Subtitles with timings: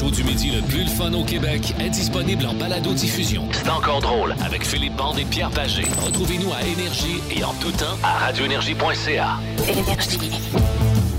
[0.00, 3.46] show du midi le plus le fun au Québec est disponible en balado-diffusion.
[3.52, 5.84] C'est encore drôle avec Philippe Bande et Pierre Pagé.
[6.02, 9.38] Retrouvez-nous à Énergie et en tout temps à radioénergie.ca.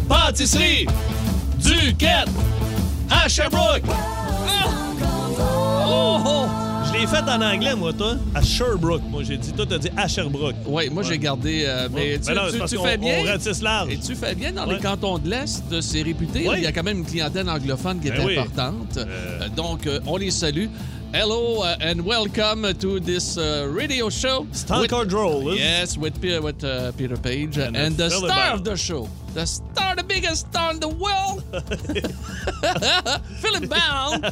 [0.09, 0.87] Pâtisserie
[1.59, 2.29] du Quête
[3.11, 3.83] à Sherbrooke.
[7.01, 8.15] L'ai fait en anglais, moi, toi.
[8.35, 9.01] À Sherbrooke.
[9.09, 9.51] Moi, j'ai dit.
[9.53, 10.53] Toi, t'as dit à Sherbrooke.
[10.67, 11.63] Oui, moi, j'ai gardé.
[11.65, 13.15] euh, mais tu, non, c'est tu- parce tu qu'on- fais bien.
[13.21, 13.91] on ratisse large.
[13.91, 14.75] Et tu fais bien dans Ouais.
[14.75, 16.45] les cantons de l'Est, c'est réputé.
[16.55, 18.37] Il y a quand même une clientèle anglophone qui est Ben oui.
[18.37, 18.97] importante.
[18.97, 19.05] Euh.
[19.41, 20.67] Euh, Donc, euh, on les salue.
[21.13, 24.45] Hello uh, and welcome to this uh, radio show.
[24.69, 25.05] Encore
[25.43, 25.79] With- hein?
[25.81, 29.09] Yes, with, Pe- with uh, Peter Page and, And the star of the show.
[29.33, 31.41] The star, the biggest star in the world.
[33.41, 34.25] Philip Bound.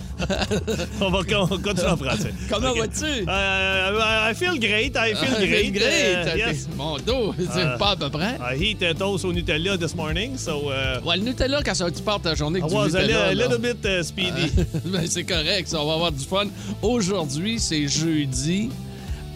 [1.01, 2.33] On va con- continuer en français.
[2.49, 2.79] Comment Ok.
[2.79, 3.25] vas-tu?
[3.27, 4.95] Euh, I feel great.
[4.97, 5.63] I feel I great.
[5.63, 6.27] feel great.
[6.27, 6.67] Uh, yes.
[6.75, 8.37] Mon dos, c'est Euh, pas à peu près.
[8.41, 11.89] I eat a toast au Nutella this morning, so uh, Ouais, le Nutella, quand ça,
[11.89, 13.47] tu pars ta journée I avec du was Nutella, a là.
[13.47, 14.51] little bit uh, speedy.
[14.85, 16.45] Ben, c'est correct, ça, on va avoir du fun.
[16.81, 18.69] Aujourd'hui, c'est jeudi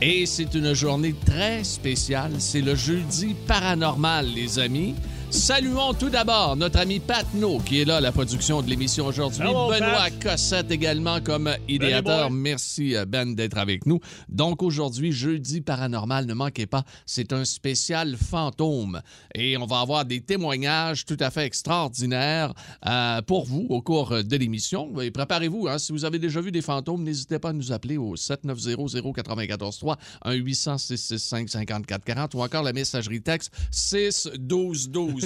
[0.01, 2.31] et c'est une journée très spéciale.
[2.39, 4.95] C'est le jeudi paranormal, les amis.
[5.33, 9.07] Saluons tout d'abord notre ami Pat No, qui est là à la production de l'émission
[9.07, 9.41] aujourd'hui.
[9.41, 10.13] Benoît Pat.
[10.21, 12.29] Cossette également comme idéateur.
[12.29, 13.99] Merci, euh, Ben, d'être avec nous.
[14.29, 19.01] Donc, aujourd'hui, jeudi paranormal, ne manquez pas, c'est un spécial fantôme.
[19.33, 22.53] Et on va avoir des témoignages tout à fait extraordinaires
[22.85, 25.01] euh, pour vous au cours de l'émission.
[25.01, 27.97] Et préparez-vous, hein, si vous avez déjà vu des fantômes, n'hésitez pas à nous appeler
[27.97, 33.51] au 7900-943, 1-800-665-5440 ou encore la messagerie texte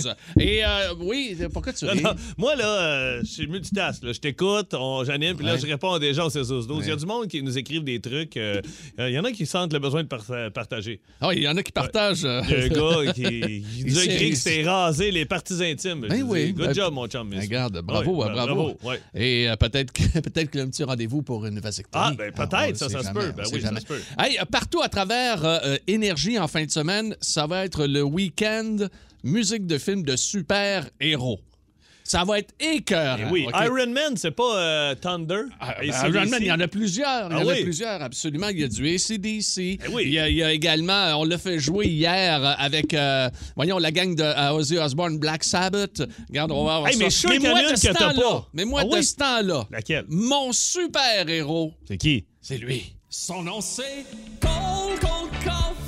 [0.01, 0.15] 61212.
[0.39, 2.01] Et euh, oui, pourquoi tu Non, ris?
[2.01, 4.03] non, Moi, là, euh, je suis multitask.
[4.03, 4.11] là.
[4.13, 5.59] Je t'écoute, on- j'anime, puis là, Ouais.
[5.59, 6.99] je réponds déjà au 16 12 Il y a Ouais.
[6.99, 8.37] du monde qui nous écrivent des trucs.
[8.37, 8.61] euh,
[8.99, 10.99] euh, Il y en a qui sentent le besoin de par- partager.
[11.21, 12.21] Ah, il y en a qui partagent.
[12.23, 12.67] Il y a un
[13.05, 13.23] gars qui,
[13.77, 16.01] qui nous a écrit que c'était rasé les parties intimes.
[16.01, 16.53] Ben dis, oui.
[16.53, 17.27] Good Ben, job, mon chum.
[17.29, 18.77] mais- Regarde, bravo, Ouais, ben, bravo.
[18.83, 18.99] ouais.
[19.15, 22.05] Et peut-être que peut-être a un petit rendez-vous pour une vasectomie.
[22.07, 23.31] Ah, ben, peut-être, le ça, se peut.
[23.35, 23.99] Ben oui, ça se peut.
[24.19, 25.43] Hey, partout à travers
[25.87, 28.77] Énergie en fin de semaine, ça va être le week-end
[29.27, 31.39] musique de film de super-héros.
[32.03, 33.17] Ça va être écœurant.
[33.27, 33.47] Eh oui?
[33.65, 35.41] Iron Man, c'est pas euh, Thunder.
[35.59, 35.87] Ah, ben.
[35.87, 37.29] Iron Man, il y en a plusieurs.
[37.29, 38.47] Il y Ah en a plusieurs, absolument.
[38.47, 39.57] Il y a du ACDC.
[39.59, 40.03] Eh oui.
[40.05, 43.29] il, y a, il y a également, on l'a fait jouer hier euh, avec, euh,
[43.57, 46.01] voyons, la gang de euh, Ozzy Osbourne, Black Sabbath.
[46.29, 47.03] Regarde, on va avoir Hey, ça.
[47.03, 48.47] mais je en moi, de ce t'as temps-là, pas.
[48.53, 50.05] Mais moi, Ah de ce temps-là, Laquelle?
[50.07, 52.23] mon super-héros, C'est qui?
[52.41, 52.93] c'est lui.
[53.09, 54.05] Son nom, c'est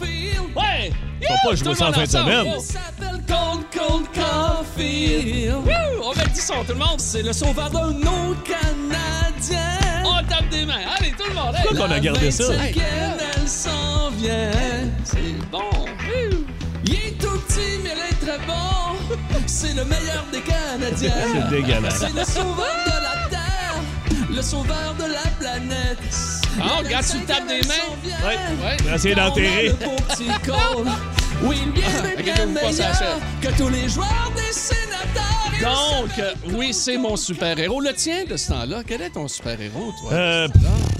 [0.01, 0.91] Ouais!
[1.21, 2.47] Faut pas jouer Tout le ça en fin de semaine.
[2.55, 5.55] Il s'appelle Cold Cold Caulfield.
[5.55, 6.03] Wouh!
[6.03, 6.99] On va le dire son, tout le monde.
[6.99, 10.03] C'est le sauveur d'un eau canadien.
[10.05, 10.79] On tape des mains.
[10.97, 11.55] Allez, tout le monde.
[11.55, 11.61] Hey.
[11.67, 12.53] Pourquoi qu'on a gardé ça?
[12.53, 12.81] La 25e,
[13.35, 14.51] elle s'en vient.
[15.03, 15.85] C'est bon.
[16.85, 18.95] Il est tout petit, mais il est très bon.
[19.45, 21.11] C'est le meilleur des Canadiens.
[21.33, 21.99] C'est dégueulasse.
[21.99, 23.81] C'est le sauveur de la Terre,
[24.33, 26.38] le sauveur de la planète.
[26.57, 27.73] Oh, regarde, tu tapes des mains.
[28.03, 28.35] Ouais.
[28.35, 28.77] Ouais.
[28.81, 29.71] On va essayer d'enterrer.
[31.41, 31.87] Oui, bien,
[32.17, 35.38] bien, bien meilleur que tous les joueurs des sénateurs.
[35.61, 37.81] Donc, euh, oui, c'est mon super-héros.
[37.81, 40.13] Le tien de ce temps-là, quel est ton super-héros, toi?
[40.13, 40.47] Euh,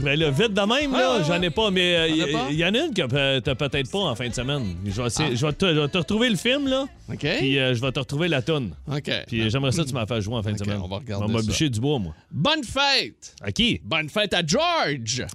[0.01, 2.49] ben là, vite de même, là, ouais, j'en ai pas, mais euh, il pas?
[2.51, 4.75] y, en a une que euh, t'as peut-être pas en fin de semaine.
[4.85, 5.35] Je vais, essayer- Ah.
[5.35, 7.25] je vais te, je vais te retrouver le film, là, OK.
[7.37, 8.73] puis euh, je vais te retrouver la toune.
[8.91, 9.09] OK.
[9.27, 10.81] Puis euh, j'aimerais ça que tu m'en fasses jouer en fin de semaine.
[10.83, 11.45] on va regarder On ça.
[11.45, 12.13] bûché du bois, moi.
[12.29, 13.35] Bonne fête!
[13.41, 13.79] À qui?
[13.83, 15.25] Bonne fête à George!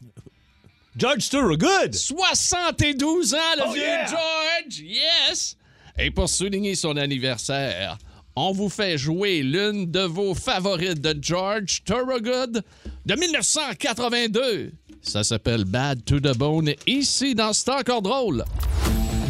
[0.97, 1.95] George Thorogood!
[1.95, 4.06] 72 ans, le Oh, vieux yeah!
[4.06, 4.81] George!
[4.81, 5.56] Yes!
[5.99, 7.97] Et pour souligner son anniversaire,
[8.37, 12.62] on vous fait jouer l'une de vos favorites de George Thorogood
[13.06, 14.72] de 1982.
[15.03, 18.44] Ça s'appelle Bad to the Bone, ici dans C'est encore drôle.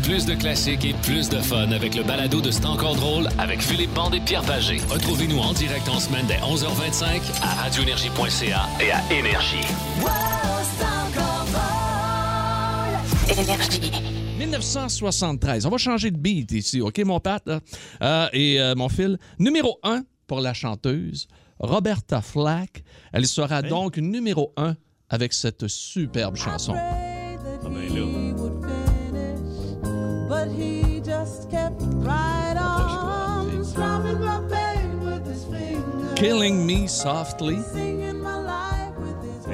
[0.02, 3.60] Plus de classiques et plus de fun avec le balado de C'est encore drôle avec
[3.62, 4.78] Philippe Bande et Pierre Pagé.
[4.88, 9.64] Retrouvez-nous en direct en semaine dès 11h25 à radioénergie.ca et à Énergie.
[14.46, 15.64] 1973.
[15.64, 17.42] On va changer de beat ici, OK, mon Pat?
[18.02, 19.18] Euh, et euh, mon fil.
[19.38, 22.84] Numéro 1 pour la chanteuse, Roberta Flack.
[23.12, 24.76] Elle sera donc numéro 1
[25.08, 26.74] avec cette superbe chanson.
[26.76, 28.04] Ah ben là.
[30.28, 37.58] But he just kept right on strumming my pain with his fingers, Killing Me Softly.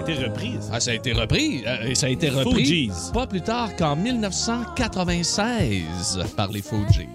[0.00, 0.69] A été reprise.
[0.73, 1.62] Ah, ça a été repris.
[1.67, 3.12] euh, et ça a été repris Fugees.
[3.12, 7.06] pas plus tard qu'en 1996 par les Fugees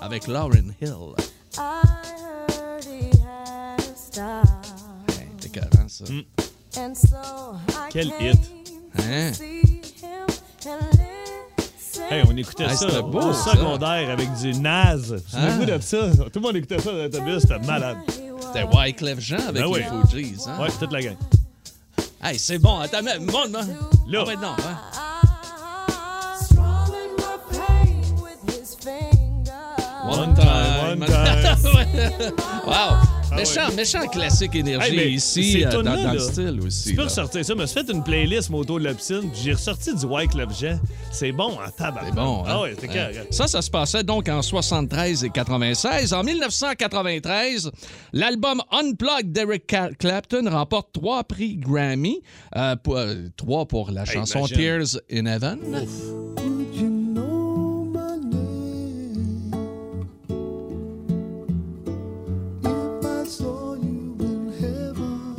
[0.00, 0.94] avec Lauryn Hill.
[5.08, 6.04] Hey, écœurant, ça.
[6.76, 7.16] and so
[7.68, 8.38] I Quel came hit.
[8.98, 9.30] Hein?
[12.10, 13.52] Hey, on écoutait Hey, ça beau, au ça.
[13.52, 15.14] secondaire avec du Naz.
[15.30, 15.58] Tu Hein?
[15.64, 16.08] de ça?
[16.32, 17.98] Tout le monde écoutait ça dans l'autobus, c'était malade.
[18.54, 19.80] C'était Wyclef Jean avec Ben oui.
[19.80, 20.46] les Fugees.
[20.46, 20.60] Hein?
[20.60, 21.16] Ouais, toute la gang.
[22.22, 22.78] Hey, c'est bon.
[22.78, 23.66] Attends, mais bon, non.
[24.06, 24.20] Là.
[24.22, 24.78] Ah ouais, non, hein?
[30.06, 32.32] One time, one time.
[32.66, 33.13] wow.
[33.34, 36.60] Ah méchant, méchant classique énergie Hey, mais ici, euh, dans, tunes-là, dans le là, style
[36.64, 36.88] aussi.
[36.90, 37.08] Tu peux là.
[37.08, 37.52] ressortir ça.
[37.54, 39.22] Je me suis fait une playlist autour de la piscine.
[39.30, 40.78] puis J'ai ressorti du White Jean.
[41.10, 42.02] C'est bon en tabac.
[42.06, 42.46] C'est bon, hein?
[42.48, 42.94] Ah ouais, c'est Ouais.
[42.94, 43.14] carré.
[43.30, 46.12] Ça, ça se passait donc en 73 et 96.
[46.12, 47.70] En 1993,
[48.12, 49.66] l'album Unplugged d'Eric
[49.98, 52.20] Clapton remporte trois prix Grammy.
[52.56, 54.56] Euh, pour- euh, trois pour la chanson imagine.
[54.56, 55.58] Tears in Heaven.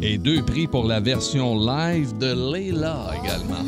[0.08, 3.66] Et deux prix pour la version live de Layla également.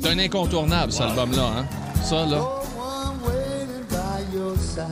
[0.00, 1.50] C'est un incontournable, cet album-là.
[1.58, 1.66] Hein?
[2.04, 2.36] Ça, là.
[2.36, 4.86] No one waiting by your side.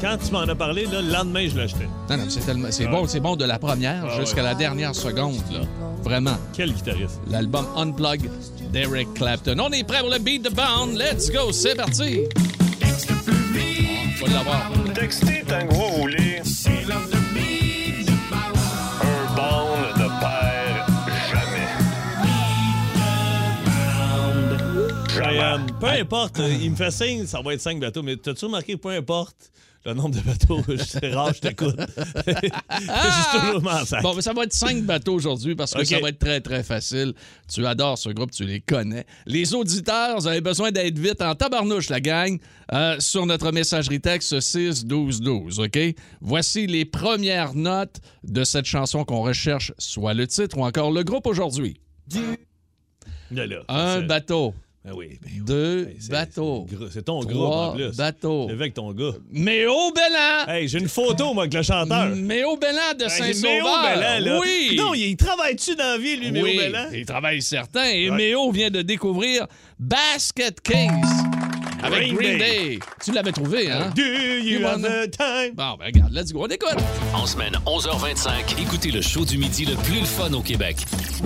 [0.00, 1.88] Quand tu m'en as parlé, là, le lendemain, je l'achetais.
[2.10, 4.48] Non, non, c'est tellement- c'est bon, c'est bon de la première Ah jusqu'à ouais.
[4.48, 5.36] la dernière seconde.
[5.52, 5.60] Là.
[6.02, 6.36] Vraiment.
[6.52, 7.20] Quel guitariste.
[7.30, 8.30] L'album Unplugged
[8.72, 9.56] d'Eric Clapton.
[9.60, 10.96] On est prêt pour le beat de Bound.
[10.98, 12.22] Let's go, c'est parti.
[14.18, 14.72] Faut l'avoir.
[14.92, 16.40] Textez tant que vous voulez.
[25.80, 28.02] Peu importe, euh, il me fait signe, ça va être 5 bateaux.
[28.02, 29.52] Mais t'as-tu remarqué, peu importe
[29.84, 31.76] le nombre de bateaux, c'est rare, je t'écoute.
[32.26, 34.02] c'est toujours m'en sac.
[34.02, 36.62] Bon, mais ça va être cinq bateaux aujourd'hui parce que ça va être très, très
[36.62, 37.14] facile.
[37.52, 39.04] Tu adores ce groupe, tu les connais.
[39.26, 42.38] Les auditeurs, vous avez besoin d'être vite en tabarnouche, la gang,
[42.72, 45.78] euh, sur notre messagerie texte 6 12 12 OK?
[46.20, 51.02] Voici les premières notes de cette chanson qu'on recherche, soit le titre ou encore le
[51.02, 51.80] groupe aujourd'hui.
[53.30, 55.40] Là, là, Un bateau, Ben oui, ben oui.
[55.46, 57.96] deux Hey, bateaux, c'est ton groupe en trois plus.
[57.96, 58.48] bateaux.
[58.50, 59.12] Avec ton gars.
[59.30, 60.52] Méo Bellan!
[60.52, 62.08] Hey, j'ai une photo, moi, avec le chanteur.
[62.16, 63.82] Méo Bellan de Hey, Méo Saint-Sauveur!
[63.84, 64.40] Bellan, là.
[64.40, 64.74] Oui!
[64.76, 66.86] Non, il travaille-tu dans la vie, lui, Méo oui, Bellan?
[66.92, 67.84] il travaille certain.
[67.90, 68.16] Et Ouais.
[68.16, 69.46] Méo vient de découvrir
[69.78, 70.88] Basket Case
[71.84, 72.68] avec Green Green, Day.
[72.70, 72.78] Day.
[73.04, 73.92] Tu l'avais trouvé, hein?
[73.94, 75.54] Do you You have the time?
[75.54, 76.76] Bon, ben regarde, let's go, on écoute.
[77.14, 80.76] En semaine 11h25, écoutez le show du midi le plus le fun au Québec.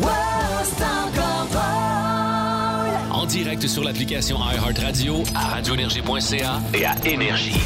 [0.02, 1.45] En
[3.64, 7.60] sur l'application iHeartRadio, à radioénergie.ca et à Énergie.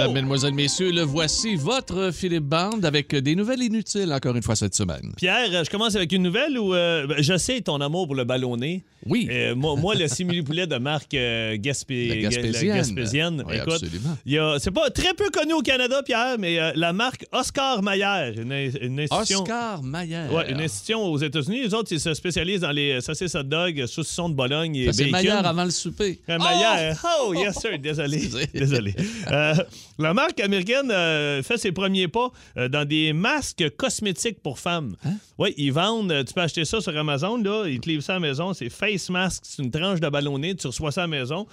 [0.00, 0.14] Mesdames, Oh!
[0.14, 4.74] Mesdemoiselles, Messieurs, le voici, votre Philippe Bande avec des nouvelles inutiles encore une fois cette
[4.74, 5.12] semaine.
[5.16, 8.14] Pierre, euh, je commence avec une nouvelle où euh, ben, je sais ton amour pour
[8.14, 8.82] le ballonné.
[9.06, 9.28] Oui.
[9.30, 12.76] Euh, moi, moi, le simili-poulet de marque euh, Gaspé- La Ga- Gaspésienne.
[12.76, 14.16] Gaspésienne, Oui, écoute, absolument.
[14.26, 17.24] il y a- c'est pas très peu connu au Canada, Pierre, mais euh, la marque
[17.32, 18.52] Oscar Mayer, une,
[18.82, 19.40] une institution.
[19.42, 20.26] Oscar Mayer.
[20.30, 21.62] Ouais, une institution aux États-Unis.
[21.62, 24.92] Les autres, ils se spécialisent dans les saucisses hot dog, saucissons de Bologne et Ça,
[24.92, 25.10] C'est.
[25.10, 26.20] Mayer avant le souper.
[26.28, 26.96] Un Maillard.
[27.22, 27.78] Oh, yes, sir.
[27.78, 28.28] Désolé.
[28.54, 28.94] Désolé.
[29.30, 29.54] Euh,
[30.00, 34.96] la marque américaine euh, fait ses premiers pas euh, dans des masques cosmétiques pour femmes.
[35.04, 35.14] Hein?
[35.38, 36.12] Oui, ils vendent.
[36.12, 37.36] euh, Tu peux acheter ça sur Amazon.
[37.42, 38.52] Là, ils te livrent ça à la maison.
[38.54, 39.42] C'est face mask.
[39.44, 40.54] C'est une tranche de ballonné.
[40.54, 41.46] Tu reçois ça à la maison.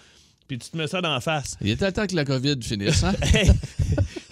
[0.48, 1.58] Puis tu te mets ça dans la face.
[1.62, 3.14] Il était temps que la COVID finisse, hein?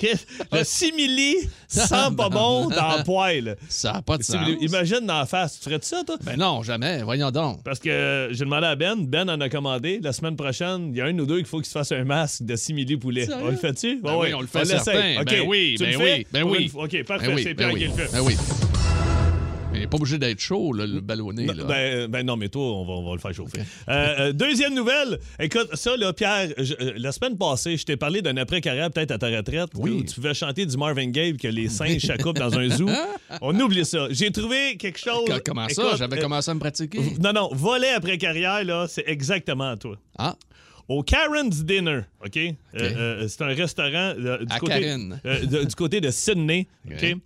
[0.06, 0.14] Hey,
[0.52, 1.36] le simili
[1.68, 3.56] sent pas bon dans le poil.
[3.70, 4.48] Ça n'a pas de sens.
[4.62, 5.58] Imagine dans la face.
[5.60, 6.18] Tu ferais ça, toi?
[6.22, 7.02] Ben non, jamais.
[7.02, 7.64] Voyons donc.
[7.64, 10.00] Parce que euh, j'ai demandé à Ben, Ben en a commandé.
[10.04, 12.04] La semaine prochaine, il y a un ou deux qu'il faut qu'il se fasse un
[12.04, 13.26] masque de simili poulet.
[13.26, 13.46] Sérieux?
[13.46, 14.00] On le fait-tu?
[14.04, 14.84] Ben oui, on le fait l'essaye.
[14.84, 15.22] certain.
[15.22, 15.26] OK.
[15.28, 16.72] Ben oui, Tu ben oui, ben oui.
[16.72, 16.80] une.
[16.82, 17.28] OK, parfait.
[17.28, 18.12] Ben oui, C'est ben Pierre oui, qui le fait.
[18.14, 18.36] ben oui.
[19.96, 21.46] Pas obligé d'être chaud, là, le ballonné.
[21.46, 21.64] Non, là.
[21.64, 23.60] ben, ben non, mais toi, on va, on va le faire chauffer.
[23.90, 25.20] Euh, euh, deuxième nouvelle.
[25.40, 29.12] Écoute, ça, là, Pierre, je- euh, la semaine passée, je t'ai parlé d'un après-carrière peut-être
[29.12, 29.92] à ta retraite Oui.
[29.92, 32.90] où tu pouvais chanter du Marvin Gaye que les singes s'accoupent dans un zoo.
[33.42, 34.08] On oublie ça.
[34.12, 35.26] J'ai trouvé quelque chose.
[35.28, 35.96] Co- Comment ça?
[35.98, 37.00] J'avais euh, commencé à me pratiquer.
[37.22, 39.98] Non, non, voler après carrière, là, c'est exactement toi.
[40.18, 40.36] Ah,
[40.88, 42.38] Au Karen's Dinner, OK?
[42.38, 46.94] Euh, euh, c'est un restaurant euh, du, À côté, euh, du côté de Sydney, OK?
[47.04, 47.18] OK?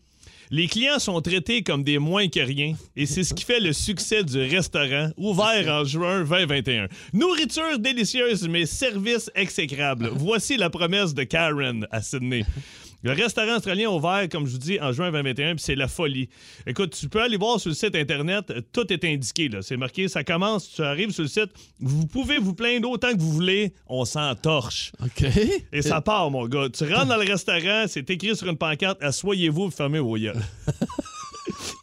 [0.51, 3.71] Les clients sont traités comme des moins que rien et c'est ce qui fait le
[3.71, 6.87] succès du restaurant, ouvert en juin 2021.
[7.13, 10.09] Nourriture délicieuse, mais service exécrable.
[10.11, 12.45] Voici la promesse de Karen à Sydney.
[13.01, 16.27] Le restaurant australien ouvert, comme je vous dis, en juin 2021, puis c'est la folie.
[16.67, 19.47] Écoute, tu peux aller voir sur le site Internet, tout est indiqué.
[19.47, 19.61] là.
[19.61, 23.19] C'est marqué, ça commence, tu arrives sur le site, vous pouvez vous plaindre autant que
[23.19, 24.91] vous voulez, on s'en torche.
[25.01, 25.25] OK.
[25.71, 26.67] Et ça part, mon gars.
[26.69, 30.33] Tu rentres dans le restaurant, c'est écrit sur une pancarte Assoyez-vous, fermez vos yeux.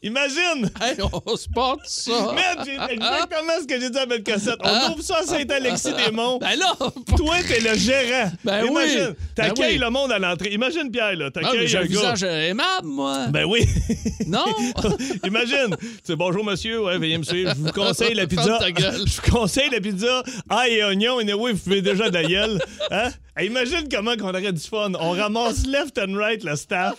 [0.02, 0.70] Imagine!
[0.80, 2.12] Hey, on se porte ça.
[2.34, 4.58] Man, j'ai exactement ce que j'ai dit à Belle Cassette.
[4.62, 6.38] On ouvre ça à Saint-Alexis-des-Monts.
[6.38, 6.74] Ben là,
[7.16, 8.30] Toi, t'es le gérant.
[8.44, 8.68] Ben oui.
[8.70, 9.78] Imagine, t'accueilles Ben oui.
[9.78, 10.50] le monde à l'entrée.
[10.52, 11.26] Imagine Pierre, là.
[11.26, 11.88] Ah, T'accueilles j'ai un un gars.
[11.88, 13.26] visage aimable, moi.
[13.28, 13.66] Ben oui.
[14.26, 14.44] Non?
[15.24, 15.76] Imagine.
[15.80, 17.52] Tu sais, bonjour monsieur, ouais, veuillez me suivre.
[17.56, 18.58] Je vous conseille la pizza.
[18.76, 21.20] Je vous conseille la pizza ail et oignon.
[21.20, 22.60] Et oui, vous pouvez déjà de la gueule.
[22.90, 23.10] Hein?
[23.40, 24.92] Imagine comment qu'on aurait du fun.
[24.98, 26.94] On ramasse left and right le staff.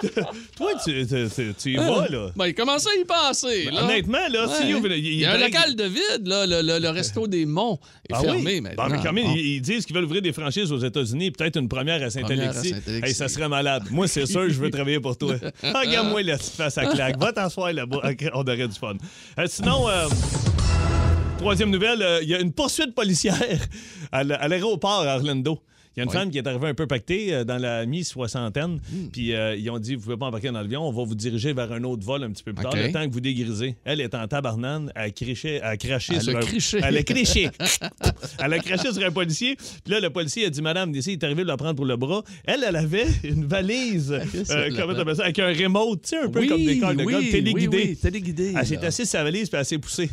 [0.56, 2.30] Toi, tu, tu, tu- y vas, là.
[2.36, 3.84] Ben, comment ça y passer, là?
[3.84, 6.62] Honnêtement, là, si il, il- Il y a un paraît local de vide, là, le,
[6.62, 7.78] le- le resto des Monts
[8.08, 8.60] est Ah fermé oui?
[8.60, 8.84] maintenant.
[8.84, 9.34] Bon, mais quand même, Bon.
[9.36, 12.74] ils, disent qu'ils veulent ouvrir des franchises aux États-Unis, peut-être une première à à Saint-Alexis.
[13.02, 13.84] Hey, ça serait malade.
[13.90, 15.34] Moi, c'est sûr, je veux travailler pour toi.
[15.62, 17.18] Ah, Regarde-moi la petite face à claque.
[17.18, 18.00] Va t'asseoir là-bas.
[18.34, 18.94] On aurait du fun.
[19.38, 20.06] Euh, sinon, euh,
[21.38, 23.34] troisième nouvelle, euh, il y a une poursuite policière
[24.12, 25.58] à à l'aéroport à Orlando.
[25.98, 26.16] Il y a une Oui.
[26.16, 28.74] femme qui est arrivée un peu pactée euh, dans la mi-soixantaine.
[28.88, 29.08] Hmm.
[29.12, 31.52] Puis euh, ils ont dit Vous pouvez pas embarquer dans l'avion, on va vous diriger
[31.52, 33.74] vers un autre vol un petit peu plus tard, le temps que vous dégrisez.
[33.84, 36.78] Elle est en tabarnane, elle a criché, elle a craché Elle sur a un- criché.
[36.84, 37.50] Elle a criché.
[38.44, 39.56] elle a craché sur un policier.
[39.56, 41.84] Puis là, le policier a dit Madame, d'ici, il est arrivé de la prendre pour
[41.86, 42.22] le bras.
[42.44, 44.12] Elle, elle avait une valise,
[44.50, 46.94] euh, comment t'appelles ça, avec un remote, tu sais, un peu Oui, comme des cars
[46.94, 48.54] de oui, téléguidé.
[48.56, 50.08] Elle s'est assise sa valise, puis elle s'est poussée.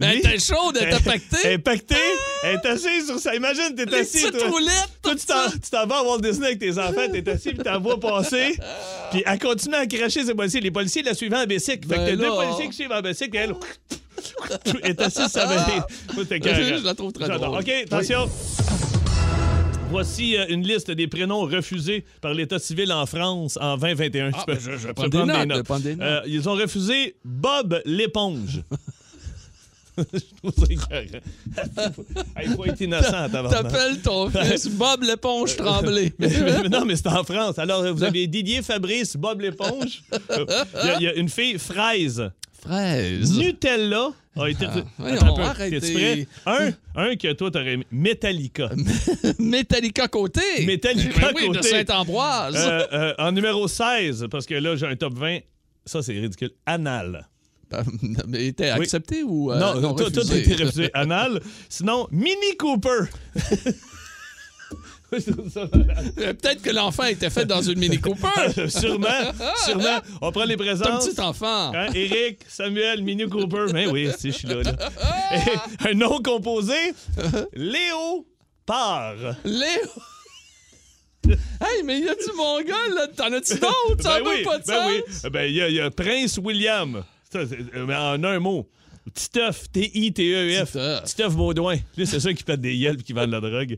[0.00, 1.52] Elle était chaude, elle était Elle pactée.
[1.52, 1.96] est pactée.
[2.44, 3.34] Elle est assise sur sa.
[3.34, 4.30] Imagine, t'es assis.
[4.30, 4.48] toi.
[5.02, 5.84] Toi, tu t'en- ça.
[5.86, 8.56] vas à Walt Disney avec tes enfants, t'es assis, puis t'en vois passer.
[9.10, 10.60] Puis elle continue à cracher ses policiers.
[10.60, 11.86] Les policiers la suivaient en bicycle.
[11.88, 12.36] Fait que Ben t'as deux là.
[12.44, 13.54] policiers qui suivent en bicycle, puis elle.
[14.82, 15.46] Elle est assise sur sa.
[15.46, 16.78] Moi, carré.
[16.78, 17.58] Je la trouve très drôle.
[17.60, 18.28] OK, attention.
[19.90, 24.30] Voici euh, une liste des prénoms refusés par l'État civil en France en 2021.
[24.34, 25.96] Ah, Tu ben, je- prendre des notes, des.
[26.00, 28.60] Euh, ils ont refusé Bob l'éponge.
[29.96, 30.02] je
[30.36, 31.00] trouve ça.
[32.44, 33.50] Il faut être innocent, tabarnak.
[33.62, 36.12] T'appelles ton fils Bob l'éponge tremblé.
[36.18, 36.28] Mais-
[36.62, 37.58] mais non, mais c'est en France.
[37.58, 40.02] Alors, vous avez Didier Fabrice, Bob l'éponge.
[40.30, 40.44] Euh,
[40.84, 42.30] Il y a- il y, a une fille, Fraise.
[42.60, 43.38] Fraise.
[43.38, 44.66] Nutella a été.
[44.98, 45.42] voyons, peu.
[45.42, 45.80] arrêtez.
[45.80, 46.26] T'es-tu prêt?
[46.46, 47.86] Un, un que toi, t'aurais aimé.
[47.90, 48.70] Metallica.
[49.38, 50.40] Metallica côté.
[50.66, 51.68] Metallica Ben oui, de côté.
[51.70, 52.56] Saint-Ambroise.
[52.56, 55.38] Euh, euh, en numéro 16, parce que là, j'ai un top 20.
[55.86, 56.50] Ça, c'est ridicule.
[56.66, 57.26] Anal.
[57.74, 57.82] Euh,
[58.26, 58.80] Mais il était Oui.
[58.80, 60.40] accepté ou euh, non, non, toi, t'as refusé?
[60.52, 60.90] été refusé.
[60.94, 61.40] Anal.
[61.68, 63.04] Sinon, Mini Cooper.
[63.40, 64.72] Je trouve ça malade.
[64.72, 68.28] Euh, Peut-être que l'enfant était fait dans une Mini Cooper.
[68.68, 69.08] sûrement,
[69.64, 69.98] sûrement.
[70.20, 71.08] On prend les un présences.
[71.08, 71.72] petit enfant.
[71.74, 73.66] Hein, Eric, Samuel, Mini Cooper.
[73.72, 74.62] Mais oui, si, je suis là.
[74.62, 74.72] là.
[75.34, 76.74] Et un nom composé,
[77.54, 78.26] Léo
[78.66, 79.14] Parr.
[79.44, 79.68] Léo.
[81.60, 83.06] Hey, mais y a-tu mon gars, là?
[83.08, 84.02] T'en as-tu d'autres?
[84.02, 85.30] Ça Ben oui, pas de ben oui.
[85.30, 87.02] Ben, il y, a- y a Prince William.
[87.30, 88.68] Ça, euh, en un mot.
[89.14, 90.76] Titeuf, T-I-T-E-F.
[91.04, 91.34] Titeuf.
[91.36, 91.76] Baudouin.
[91.96, 93.76] Lui, c'est ça qui pète des gueules et qui vendent de la drogue.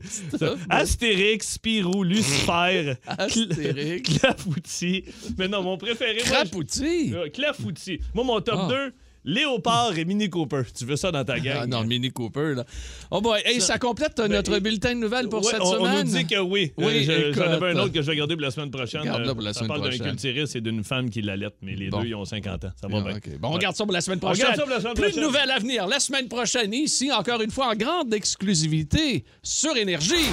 [0.69, 4.09] Astérix, Spirou, Lucifer, Astérix.
[4.09, 5.03] Cla- Clafoutis.
[5.37, 6.19] Mais non, mon préféré.
[6.19, 7.13] je- Crapouti.
[7.13, 7.97] Euh.
[8.13, 8.67] Moi, mon top Ah.
[8.69, 8.93] 2,
[9.25, 10.61] Léopard et Mini Cooper.
[10.77, 11.57] Tu veux ça dans ta gang?
[11.61, 12.65] Ah non, Mini Cooper, là.
[13.11, 15.85] Oh boy, hey, ça, complète euh, notre bulletin de nouvelles pour Ouais, cette on, on
[15.85, 16.05] semaine.
[16.07, 16.73] nous dit que oui.
[16.77, 17.43] Oui, Euh, je- écoute.
[17.43, 19.03] J'en avais un autre que je vais garder pour la semaine prochaine.
[19.03, 21.75] Garde-le Euh, pour la ça semaine parle d'un culturiste et d'une femme qui l'allait, mais
[21.75, 22.01] les Bon.
[22.01, 22.71] deux, ils ont 50 ans.
[22.79, 23.37] Ça va Ah, bien.
[23.39, 24.45] Bon, on regarde ça pour la semaine On prochaine.
[24.45, 25.23] regarde ça pour la semaine Plus de prochaine.
[25.23, 25.87] nouvelles à venir.
[25.87, 30.25] La semaine prochaine, ici, encore une fois, en grande exclusivité sur Énergie.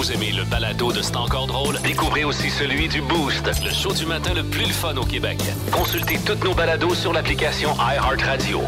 [0.00, 1.78] Vous aimez le balado de C'est encore drôle?
[1.82, 5.38] Découvrez aussi celui du Boost, le show du matin le plus le fun au Québec.
[5.70, 8.62] Consultez toutes nos balados sur l'application iHeartRadio.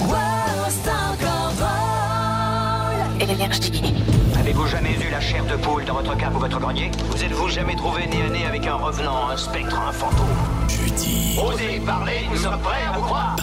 [4.39, 6.91] Avez-vous jamais vu la chair de poule dans votre cave ou votre grenier?
[7.09, 10.29] Vous êtes-vous jamais trouvé nez à nez avec un revenant, un spectre, un fantôme?
[10.69, 11.39] Jeudi.
[11.43, 13.37] Osez parler, nous sommes prêts à vous croire.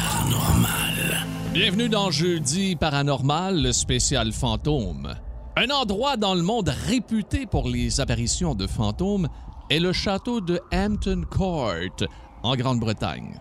[1.54, 5.16] Bienvenue dans Jeudi Paranormal, le spécial fantôme.
[5.56, 9.28] Un endroit dans le monde réputé pour les apparitions de fantômes
[9.70, 11.74] est le château de Hampton Court,
[12.44, 13.40] en Grande-Bretagne.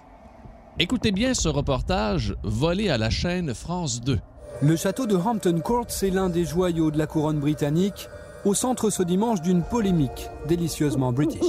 [0.79, 4.19] Écoutez bien ce reportage volé à la chaîne France 2.
[4.63, 8.09] Le château de Hampton Court, c'est l'un des joyaux de la couronne britannique,
[8.45, 11.45] au centre ce dimanche d'une polémique délicieusement british.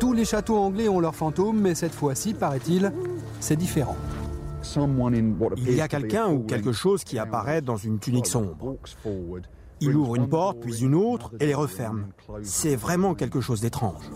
[0.00, 2.92] Tous les châteaux anglais ont leurs fantômes, mais cette fois-ci, paraît-il,
[3.40, 3.96] c'est différent.
[5.56, 8.76] Il y a quelqu'un ou quelque chose qui apparaît dans une tunique sombre.
[9.80, 12.06] Il ouvre une porte, puis une autre, et les referme.
[12.42, 14.10] C'est vraiment quelque chose d'étrange.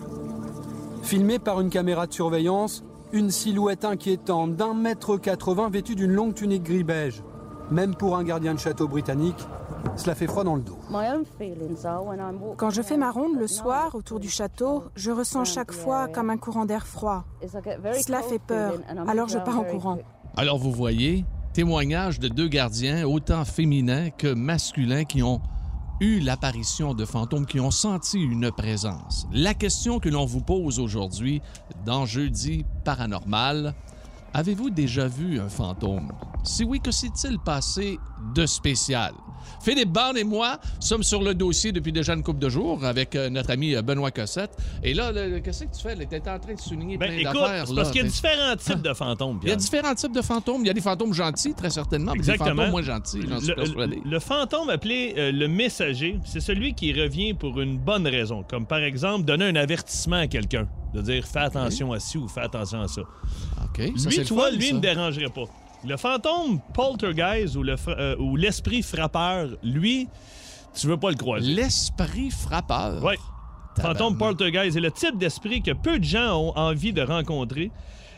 [1.02, 6.34] Filmé par une caméra de surveillance, une silhouette inquiétante d'un mètre 80 vêtue d'une longue
[6.34, 7.22] tunique gris-beige.
[7.70, 9.46] Même pour un gardien de château britannique,
[9.96, 10.78] cela fait froid dans le dos.
[12.56, 16.30] Quand je fais ma ronde le soir autour du château, je ressens chaque fois comme
[16.30, 17.24] un courant d'air froid.
[17.42, 18.74] Cela fait peur,
[19.08, 19.98] alors je pars en courant.
[20.36, 25.40] Alors vous voyez, témoignage de deux gardiens, autant féminins que masculins, qui ont
[26.00, 29.26] eu l'apparition de fantômes qui ont senti une présence.
[29.32, 31.42] La question que l'on vous pose aujourd'hui
[31.84, 33.74] dans Jeudi paranormal,
[34.34, 36.12] avez-vous déjà vu un fantôme?
[36.44, 37.98] Si oui, que s'est-il passé
[38.34, 39.12] de spécial?
[39.62, 43.14] Philippe Bande et moi sommes sur le dossier depuis déjà une couple de jours avec
[43.14, 44.56] euh, notre ami euh, Benoît Cossette.
[44.82, 45.96] Et là, qu'est-ce que tu fais?
[45.96, 47.64] Tu en train de souligner Ben, plein d'affaires.
[47.74, 50.60] parce qu'il y a différents types de fantômes, il y a différents types de fantômes.
[50.62, 52.56] Il y a des fantômes gentils, très certainement, mais des Exactement.
[52.56, 54.00] fantômes moins gentils, j'en suis Le, persuadé.
[54.04, 58.44] le- le fantôme appelé euh, le messager, c'est celui qui revient pour une bonne raison,
[58.48, 62.28] comme par exemple donner un avertissement à quelqu'un, de dire fais attention à ci ou
[62.28, 63.02] fais attention à ça.
[63.02, 63.76] OK.
[63.76, 64.68] ça, lui, c'est le fun, lui, ça.
[64.68, 65.44] il me dérangerait pas.
[65.86, 70.08] Le fantôme poltergeist ou le fra- euh, ou l'esprit frappeur, lui,
[70.74, 71.52] tu veux pas le croiser.
[71.52, 73.02] L'esprit frappeur.
[73.02, 73.14] Oui.
[73.76, 74.18] Fantôme Tabarnak.
[74.18, 77.70] poltergeist est le type d'esprit que peu de gens ont envie de rencontrer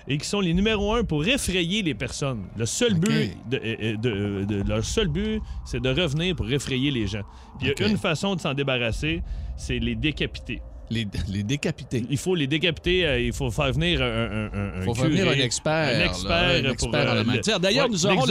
[0.09, 2.47] et qui sont les numéros un pour effrayer les personnes.
[2.57, 2.99] Le seul OK.
[3.01, 7.23] but, de, euh, de- de- leur seul but, c'est de revenir pour effrayer les gens.
[7.61, 7.93] Puis il y a OK.
[7.93, 9.23] une façon de s'en débarrasser,
[9.57, 10.61] c'est les décapiter.
[10.91, 12.05] Les, les décapités.
[12.11, 15.29] Il faut les décapiter, euh, il faut faire venir un, un, un- faut faire venir
[15.29, 15.73] un expert.
[15.73, 17.61] un là, expert, pour, expert en euh, la matière.
[17.61, 18.27] D'ailleurs, ouais, nous aurons.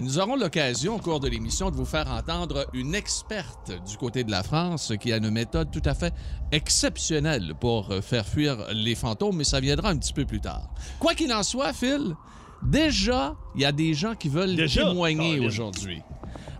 [0.00, 4.30] Nous l'occasion au cours de l'émission de vous faire entendre une experte du côté de
[4.30, 6.12] la France qui a une méthode tout à fait
[6.52, 10.68] exceptionnelle pour euh, faire fuir les fantômes, mais ça viendra un petit peu plus tard.
[10.98, 12.14] Quoi qu'il en soit, Phil,
[12.62, 14.84] déjà, il y a des gens qui veulent Déjà?
[14.88, 16.02] témoigner aujourd'hui.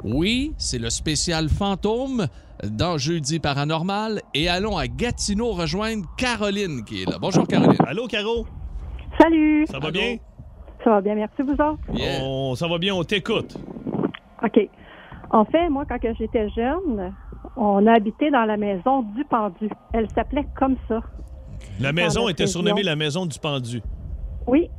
[0.04, 2.26] Oui, c'est le spécial fantôme
[2.64, 7.16] dans Jeudi paranormal et allons à Gatineau rejoindre Caroline qui est là.
[7.20, 7.76] Bonjour Caroline.
[7.86, 8.46] Allô, Caro?
[9.20, 9.92] Salut, Ça va Allô?
[9.92, 10.16] bien?
[10.84, 11.78] ça va bien, merci vous autres?
[11.94, 12.20] Yeah.
[12.22, 13.56] On, ça va bien, on t'écoute.
[14.42, 14.68] OK.
[15.30, 17.12] En fait, moi, quand j'étais jeune,
[17.56, 19.68] on a habité dans la maison du pendu.
[19.92, 21.00] Elle s'appelait comme ça.
[21.80, 22.60] La maison était région.
[22.62, 23.82] surnommée la maison du pendu.
[24.46, 24.70] Oui.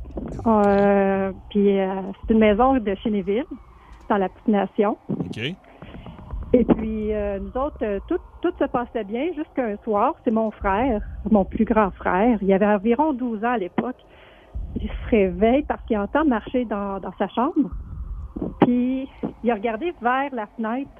[0.46, 3.44] Euh, puis euh, c'est une maison de Chénéville,
[4.08, 4.96] dans la petite nation.
[5.10, 5.40] OK?
[6.54, 10.14] Et puis, euh, nous autres, euh, tout, tout se passait bien jusqu'à un soir.
[10.24, 12.38] C'est mon frère, mon plus grand frère.
[12.40, 14.02] Il avait environ 12 ans à l'époque.
[14.76, 17.70] Il se réveille parce qu'il entend marcher dans, dans sa chambre.
[18.60, 19.08] Puis,
[19.42, 20.90] il a regardé vers la fenêtre.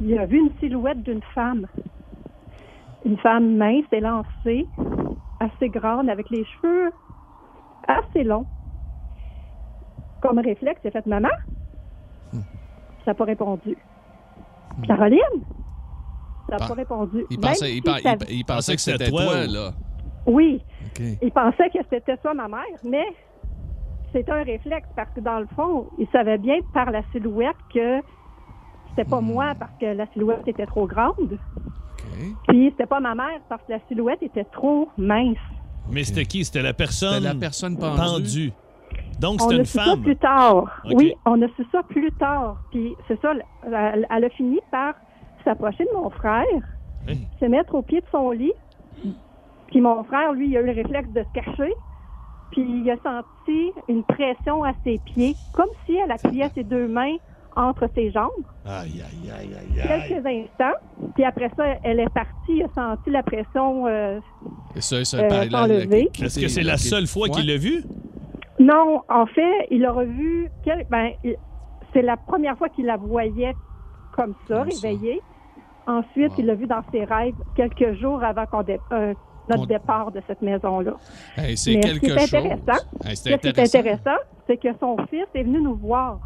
[0.00, 1.66] Il a vu une silhouette d'une femme.
[3.04, 4.66] Une femme mince, élancée,
[5.38, 6.92] assez grande, avec les cheveux
[7.86, 8.46] assez longs.
[10.22, 11.28] Comme réflexe, il a fait Maman?
[13.04, 13.76] Ça n'a pas répondu.
[14.86, 15.42] Caroline?
[16.48, 17.24] Ça n'a pas répondu.
[17.30, 19.70] Il pensait, il, si pen- ça- il- il pensait que c'était toi, là.
[20.26, 20.60] Oui,
[21.22, 23.04] il pensait que c'était soit ma mère, mais
[24.12, 28.00] c'était un réflexe parce que dans le fond, il savait bien par la silhouette que
[28.90, 31.14] c'était pas moi parce que la silhouette était trop grande.
[31.38, 32.34] OK.
[32.48, 35.36] Puis c'était pas ma mère parce que la silhouette était trop mince.
[35.90, 36.44] Mais c'était qui?
[36.44, 37.96] C'était la personne, la personne pendue.
[37.96, 38.52] pendue.
[39.20, 40.02] Donc, On c'était a une su ça femme.
[40.02, 40.82] plus tard.
[40.94, 42.56] Oui, on a su ça plus tard.
[42.70, 43.32] Puis c'est ça,
[43.66, 44.94] elle, elle a fini par
[45.44, 46.44] s'approcher de mon frère,
[47.06, 47.18] Hey.
[47.38, 48.52] se mettre au pied de son lit.
[49.68, 51.72] Puis mon frère, lui, il a eu le réflexe de se cacher.
[52.50, 56.88] Puis il a senti une pression à ses pieds, comme si elle appuyait ses deux
[56.88, 57.16] mains
[57.56, 58.30] entre ses jambes.
[58.66, 60.08] Aïe, aïe, aïe, aïe, aïe.
[60.08, 60.78] Quelques instants.
[61.14, 63.86] Puis après ça, elle est partie, il a senti la pression.
[63.86, 64.18] euh,
[64.74, 65.28] Et ça, ça, Euh,
[66.22, 67.84] Est-ce que c'est la seule fois qu'il l'a vu?
[68.60, 70.48] Non, en fait, il a revu.
[70.64, 71.10] quel- ben,
[71.92, 73.54] c'est la première fois qu'il la voyait
[74.14, 75.20] comme ça, réveillée.
[75.86, 76.36] Ensuite, Wow.
[76.38, 79.14] il l'a vu dans ses rêves quelques jours avant qu'on dé- euh,
[79.48, 80.92] notre On- départ de cette maison-là.
[81.36, 82.34] Hey, c'est Mais ce quelque qui est chose.
[82.34, 84.18] intéressant, Hey, c'est Ce qui est intéressant.
[84.46, 86.20] c'est que son fils est venu nous voir.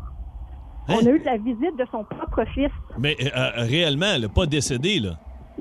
[0.88, 0.94] Hein?
[1.00, 2.70] On a eu la visite de son propre fils.
[2.98, 5.12] Mais euh, euh, réellement, elle n'a pas décédé, là.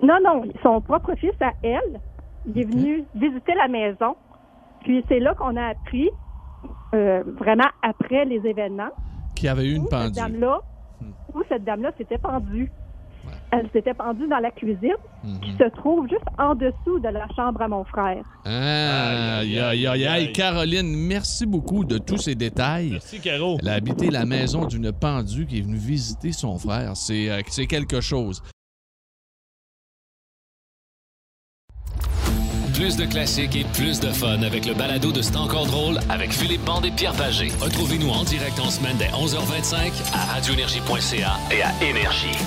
[0.01, 2.01] Non, non, son propre fils à elle.
[2.47, 4.15] Il est venu visiter la maison.
[4.81, 6.09] Puis c'est là qu'on a appris,
[6.93, 8.91] euh, vraiment après les événements,
[9.35, 10.15] Qui avait eu une où cette pendue.
[10.15, 10.59] dame-là,
[11.01, 11.11] Hmm.
[11.33, 12.71] où cette dame-là s'était pendue.
[13.51, 15.39] Elle s'était pendue dans la cuisine, Mhm.
[15.41, 18.23] qui se trouve juste en dessous de la chambre à mon frère.
[18.45, 20.31] Ah, aïe, aïe, aïe, aïe.
[20.33, 22.89] Caroline, merci beaucoup de tous ces détails.
[22.91, 23.57] Merci, Caro.
[23.61, 26.95] Elle a habité la maison d'une pendue qui est venue visiter son frère.
[26.97, 28.41] C'est euh, c'est quelque chose.
[32.73, 36.33] Plus de classiques et plus de fun avec le balado de C'est encore drôle avec
[36.33, 37.51] Philippe Bande et Pierre Pagé.
[37.61, 42.37] Retrouvez-nous en direct en semaine dès 11h25 à radioénergie.ca et à Énergie.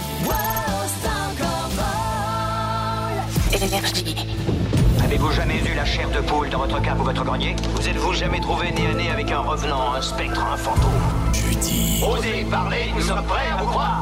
[5.04, 7.54] Avez-vous jamais vu la chair de poule dans votre cave ou votre grenier?
[7.74, 11.32] Vous êtes-vous jamais trouvé nez à nez avec un revenant, un spectre, un fantôme?
[11.32, 14.00] Jeudi Osez parler, nous sommes prêts à vous croire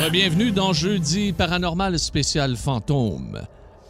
[0.00, 3.40] Euh, Bienvenue dans Jeudi Paranormal spécial fantôme.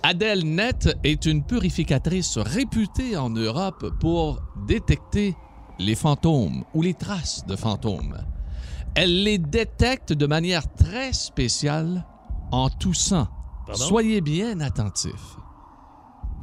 [0.09, 5.35] Adèle Net est une purificatrice réputée en Europe pour détecter
[5.81, 8.17] les fantômes ou les traces de fantômes.
[8.95, 12.07] Elle les détecte de manière très spéciale
[12.53, 13.27] en toussant.
[13.67, 13.83] Pardon?
[13.83, 15.39] Soyez bien attentifs.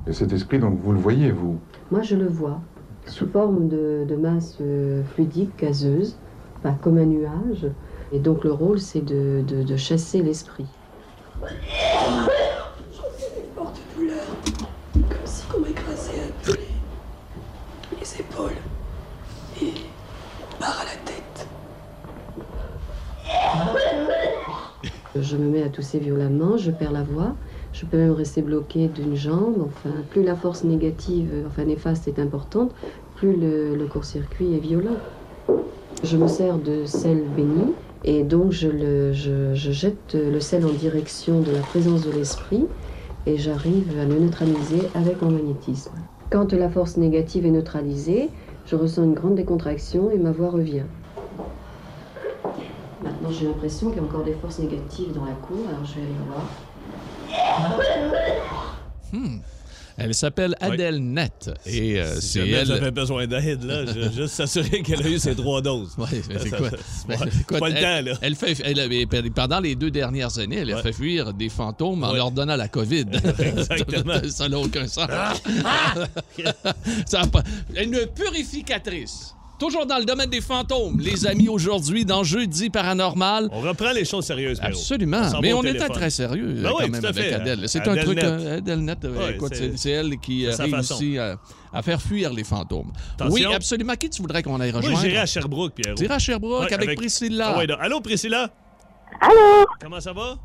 [0.07, 1.57] Et cet esprit, donc, vous le voyez, vous?
[1.89, 2.59] Moi, je le vois
[3.07, 6.17] sous forme de, de masse euh, fluidique, gazeuse,
[6.81, 7.67] comme un nuage.
[8.11, 10.67] Et donc, le rôle, c'est de, de- de chasser l'esprit.
[13.55, 14.23] Forte douleur,
[14.93, 18.57] comme si on m'écrasait un peu les, les épaules
[19.61, 21.47] et une barre à la tête.
[25.19, 27.35] Je me mets à tousser violemment, je perds la voix,
[27.71, 29.67] je peux même rester bloqué d'une jambe.
[29.67, 32.71] Enfin, plus la force négative, enfin néfaste est importante,
[33.15, 34.97] plus le, court-circuit est violent.
[36.03, 37.73] Je me sers de sel béni
[38.03, 42.65] et donc je jette le sel en direction de la présence de l'esprit
[43.25, 45.93] et j'arrive à le neutraliser avec mon magnétisme.
[46.29, 48.29] Quand la force négative est neutralisée,
[48.65, 50.83] je ressens une grande décontraction et ma voix revient.
[53.03, 55.95] Maintenant, j'ai l'impression qu'il y a encore des forces négatives dans la cour, alors je
[55.95, 56.47] vais aller voir.
[59.11, 59.39] Hmm.
[59.95, 62.65] Elle s'appelle Adèle Net et euh, Si c'est elle.
[62.65, 65.93] j'avais besoin d'aide, là, je juste s'assurer qu'elle a eu ses trois doses.
[65.99, 66.69] Ouais, mais c'est Ça- quoi?
[66.71, 67.17] ça- Ben,
[67.59, 68.17] pas le elle, temps, là.
[68.23, 72.03] elle fait, elle avait- pendant les deux dernières années, elle a fait fuir des fantômes
[72.03, 72.17] en Ouais.
[72.17, 73.05] leur donnant la COVID.
[73.39, 74.15] Exactement.
[74.29, 75.07] ça n'a aucun sens.
[77.05, 77.43] Ça a pas-
[77.79, 79.35] Une purificatrice.
[79.59, 83.49] Toujours dans le domaine des fantômes, les amis, aujourd'hui, dans Jeudi Paranormal.
[83.51, 84.59] On reprend les choses sérieuses.
[84.61, 85.21] Absolument.
[85.35, 87.31] On Mais on était très sérieux Ben oui, quand même tout à avec.
[87.33, 87.69] Adèle.
[87.69, 88.15] C'est un truc.
[88.15, 88.23] Net.
[88.25, 91.37] euh, Adèle Net, euh, écoute, c'est- elle qui euh, réussit à,
[91.71, 92.91] à faire fuir les fantômes.
[93.13, 93.33] Attention.
[93.33, 93.93] Oui, absolument.
[93.95, 94.99] Qui tu voudrais qu'on aille Moi, rejoindre?
[95.01, 95.95] j'irai à Sherbrooke, Pierrot.
[95.95, 97.53] T'irais à Sherbrooke Ouais, avec, Priscilla.
[97.55, 98.49] Ah ouais, Allô, Priscilla?
[99.21, 99.65] Allô?
[99.81, 100.35] Comment ça va?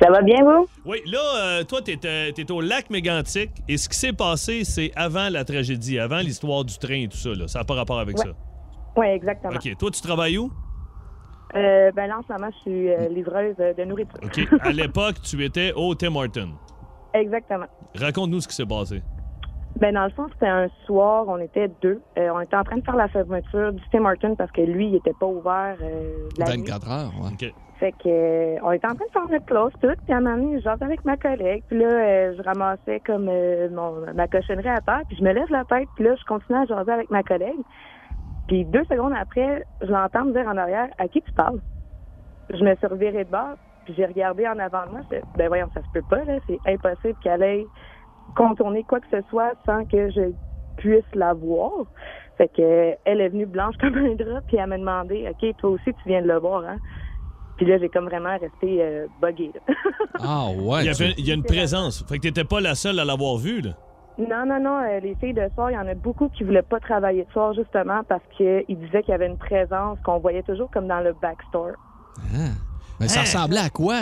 [0.00, 0.66] Ça va bien, vous?
[0.84, 4.62] Oui, là, euh, toi, t'es euh, t'es au lac Mégantic et ce qui s'est passé,
[4.64, 7.30] c'est avant la tragédie, avant l'histoire du train et tout ça.
[7.30, 7.48] Là.
[7.48, 8.24] Ça n'a pas rapport avec Ouais.
[8.24, 8.30] ça.
[8.96, 9.54] Oui, exactement.
[9.54, 9.76] OK.
[9.76, 10.52] Toi, tu travailles où?
[11.56, 14.18] Euh, ben là, en ce moment, je suis euh, livreuse euh, de nourriture.
[14.22, 14.40] OK.
[14.60, 16.50] À l'époque, tu étais au Tim Horton.
[17.14, 17.66] Exactement.
[17.96, 19.02] Raconte-nous ce qui s'est passé.
[19.80, 22.00] Ben dans le fond, c'était un soir, on était deux.
[22.18, 24.88] Euh, on était en train de faire la fermeture du Tim Hortons parce que lui,
[24.88, 26.64] il était pas ouvert euh, la nuit.
[26.66, 27.30] 24 heures, ouais.
[27.32, 27.54] OK.
[27.78, 30.20] Fait que euh, on était en train de faire notre classe tout, puis à un
[30.20, 34.12] moment donné, je jasais avec ma collègue, puis là, euh, je ramassais comme euh, mon,
[34.14, 36.64] ma cochonnerie à terre, puis je me lève la tête, puis là, je continue à
[36.64, 37.60] jaser avec ma collègue.
[38.48, 41.60] Puis deux secondes après, je l'entends me dire en arrière, à qui tu parles?
[42.50, 45.46] Je me suis revirée de bord, puis j'ai regardé en avant de moi, je ben
[45.46, 47.66] voyons, ça se peut pas, là, c'est impossible qu'elle aille
[48.36, 50.32] contourner quoi que ce soit sans que je
[50.76, 51.72] puisse la voir.
[52.36, 55.70] Fait que elle est venue blanche comme un drap, puis elle m'a demandé, OK, toi
[55.70, 56.76] aussi, tu viens de le voir, hein?
[57.56, 59.50] Puis là, j'ai comme vraiment resté euh, buggée.
[59.54, 59.74] là.
[60.20, 60.84] Ah ouais.
[60.84, 62.04] il, y tu- avait- il y a une présence.
[62.08, 63.70] Fait que t'étais pas la seule à l'avoir vu, là.
[64.18, 66.62] non, non, non, euh, les filles de soir, il y en a beaucoup qui voulaient
[66.62, 70.42] pas travailler de soir justement parce qu'ils disaient qu'il y avait une présence qu'on voyait
[70.44, 71.72] toujours comme dans le backstore.
[72.34, 72.50] Ah.
[73.00, 73.22] Mais ça Hein?
[73.22, 73.94] ressemblait à quoi?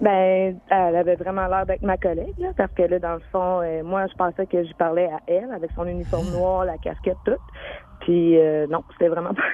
[0.00, 3.62] Ben, elle avait vraiment l'air d'être ma collègue, là, parce que là, dans le fond,
[3.62, 7.16] euh, moi, je pensais que je parlais à elle avec son uniforme noir, la casquette,
[7.24, 7.38] toute.
[8.00, 9.42] Puis, euh, non, c'était vraiment pas.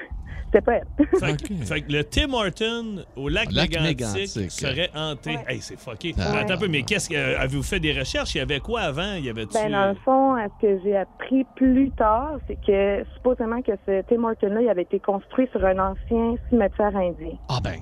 [0.53, 1.07] C'était pas elle.
[1.19, 5.35] Fait, que, fait que le Tim Horton au lac, Lac Mégantic, serait hanté.
[5.47, 6.13] Hey, c'est fucké.
[6.19, 6.41] Ah.
[6.41, 7.15] Attends un peu, mais qu'est-ce que.
[7.15, 8.35] euh, Avez-vous fait des recherches?
[8.35, 9.13] Il y avait quoi avant?
[9.17, 12.59] Il y avait Ben, dans le fond, à ce que j'ai appris plus tard, c'est
[12.63, 17.33] que supposément que ce Tim Horton-là, il avait été construit sur un ancien cimetière indien.
[17.49, 17.79] Ah ben,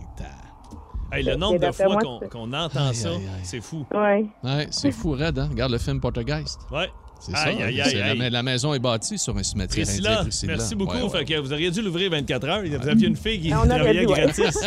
[1.12, 1.97] Hey, le nombre de fois
[2.30, 3.21] qu'on entend Aïe, ça, aïe, aïe.
[3.43, 3.86] c'est fou.
[3.93, 4.30] Oui.
[4.43, 5.47] ouais, c'est fou, raide, hein?
[5.52, 6.62] Regarde le film Poltergeist.
[6.71, 6.89] Ouais.
[7.19, 7.65] C'est Aïe, ça.
[7.65, 10.54] aïe, c'est aïe, la, maison est bâtie sur un cimetière Priscilla, indien, Priscilla.
[10.54, 10.95] merci beaucoup.
[10.95, 11.10] Ouais, ouais.
[11.19, 12.62] Fait que vous auriez dû l'ouvrir 24 heures.
[12.65, 14.21] Vous aviez une fille qui On aurait travaillait dû, ouais.
[14.24, 14.60] gratis.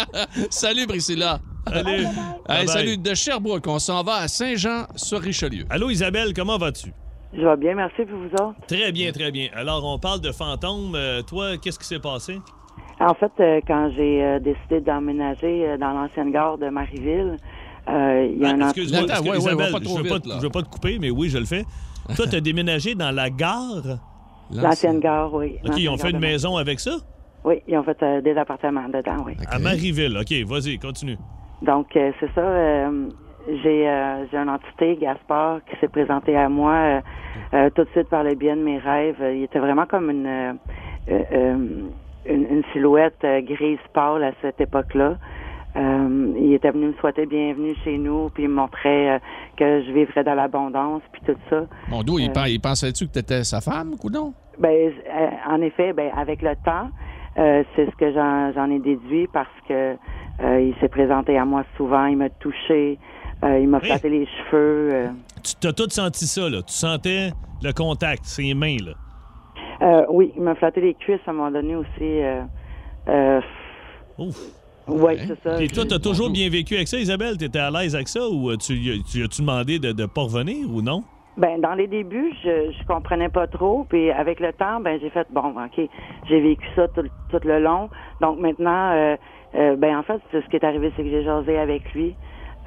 [0.50, 1.38] salut, Priscilla.
[1.68, 2.06] Salut.
[2.48, 3.66] Hey, salut de Sherbrooke.
[3.68, 5.66] On s'en va à Saint-Jean-sur-Richelieu.
[5.70, 6.92] Allô, Isabelle, comment vas-tu?
[7.32, 8.56] Je vais bien, merci pour vous autres?
[8.66, 9.48] Très bien, très bien.
[9.54, 10.94] Alors, on parle de fantômes.
[10.96, 12.40] Euh, toi, qu'est-ce qui s'est passé?
[13.00, 17.38] En fait, euh, quand j'ai euh, décidé d'emménager euh, dans l'ancienne gare de Marieville,
[17.88, 20.20] euh, il y a Ah, un Excuse-moi, Attends, excuse- ouais, ouais, je trop veux pas,
[20.20, 20.34] te- là.
[20.36, 21.64] je veux pas te couper, mais oui, je le fais.
[22.16, 23.98] Toi, tu as déménagé dans la gare?
[24.52, 25.58] l'ancienne gare, oui.
[25.64, 26.96] OK, ils ont fait une maison avec ça?
[27.44, 29.34] Oui, ils ont fait euh, des appartements dedans, oui.
[29.50, 30.18] À Marieville.
[30.20, 31.16] OK, vas-y, continue.
[31.62, 32.40] Donc, euh, c'est ça.
[32.42, 33.08] euh,
[33.62, 37.00] j'ai euh, j'ai une entité, Gaspard, qui s'est présenté à moi euh,
[37.54, 39.16] euh, tout de suite par le biais de mes rêves.
[39.34, 40.52] Il était vraiment comme une, euh,
[41.10, 41.56] euh, euh,
[42.26, 45.16] une, une silhouette euh, grise pâle à cette époque-là.
[45.76, 49.18] Euh, il était venu me souhaiter bienvenue chez nous, puis il me montrait euh,
[49.56, 51.62] que je vivrais dans l'abondance, puis tout ça.
[51.88, 54.34] Mon dos, il, Euh, il pensait-tu que t'étais sa femme, coudon?
[54.58, 54.92] Ben,
[55.48, 56.90] en effet, ben, avec le temps,
[57.38, 59.94] euh, c'est ce que j'en ai déduit parce que
[60.42, 62.98] euh, il s'est présenté à moi souvent, il m'a touché,
[63.44, 64.88] euh, il m'a flatté les cheveux.
[64.92, 65.08] euh.
[65.44, 66.62] Tu t'as tout senti ça, là.
[66.62, 67.30] Tu sentais
[67.62, 68.92] le contact, ses mains, là.
[69.82, 71.88] Euh, oui, il m'a flatté les cuisses à un moment donné aussi.
[72.00, 72.42] euh,
[73.08, 73.40] euh,
[74.18, 74.36] Ouf.
[74.88, 75.62] Oui, c'est ça.
[75.62, 77.36] Et toi, t'as toujours bien vécu avec ça, Isabelle?
[77.36, 80.68] T'étais à l'aise avec ça ou euh, tu, tu as-tu demandé de ne pas revenir
[80.68, 81.02] ou non?
[81.36, 83.86] Ben, dans les débuts, je, je comprenais pas trop.
[83.88, 85.88] Puis avec le temps, ben, j'ai fait, bon, OK,
[86.28, 87.88] j'ai vécu ça tout, tout le long.
[88.20, 89.16] Donc maintenant, euh,
[89.54, 92.14] euh, ben, en fait, ce qui est arrivé, c'est que j'ai jasé avec lui.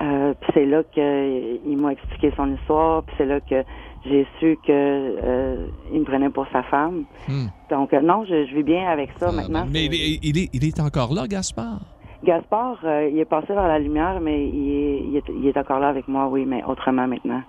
[0.02, 3.04] Euh, puis c'est là qu'il m'a expliqué son histoire.
[3.04, 3.64] Puis c'est là que
[4.06, 7.04] j'ai su que euh, il me prenait pour sa femme.
[7.28, 7.48] Hmm.
[7.70, 9.66] Donc, euh, non, je, je vis bien avec ça maintenant.
[9.72, 11.80] Mais il est, il est- il est encore là, Gaspard?
[12.24, 15.58] Gaspard, euh, il est passé vers la lumière, mais il est, il est, il est
[15.58, 17.42] encore là avec moi, oui, mais autrement maintenant.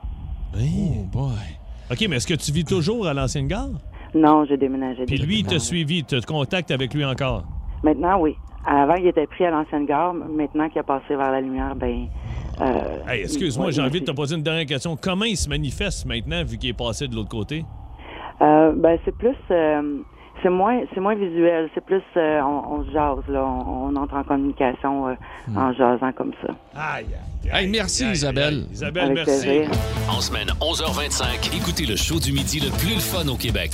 [0.57, 1.33] Oh boy.
[1.91, 3.69] OK, mais est-ce que tu vis toujours à l'ancienne gare?
[4.15, 5.05] Non, j'ai déménagé.
[5.07, 7.45] Puis lui, il t'a suivi, tu te contactes avec lui encore?
[7.83, 8.37] Maintenant, oui.
[8.67, 10.15] Avant, il était pris à l'ancienne gare.
[10.15, 12.07] Maintenant qu'il a passé vers la lumière, ben.
[12.61, 14.97] Euh, Hey, excuse-moi, j'ai envie de te poser une dernière question.
[15.01, 17.65] Comment il se manifeste maintenant, vu qu'il est passé de l'autre côté?
[18.41, 19.37] Euh, ben, c'est plus.
[19.51, 19.99] euh,
[20.43, 21.71] c'est moins, c'est moins visuel.
[21.75, 22.03] C'est plus.
[22.17, 23.45] euh, on, on se jase, là.
[23.45, 25.15] On, on entre en communication euh,
[25.47, 25.59] Hmm.
[25.59, 26.55] en jasant comme ça.
[26.75, 27.07] Aïe,
[27.53, 28.65] Hey, merci, Isabelle.
[28.73, 29.47] Isabelle, Avec merci.
[29.47, 29.69] plaisir.
[30.09, 33.73] En semaine 11h25, écoutez le show du midi le plus le fun au Québec.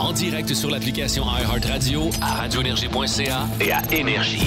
[0.00, 4.46] En direct sur l'application iHeartRadio, à radioénergie.ca et à Énergie.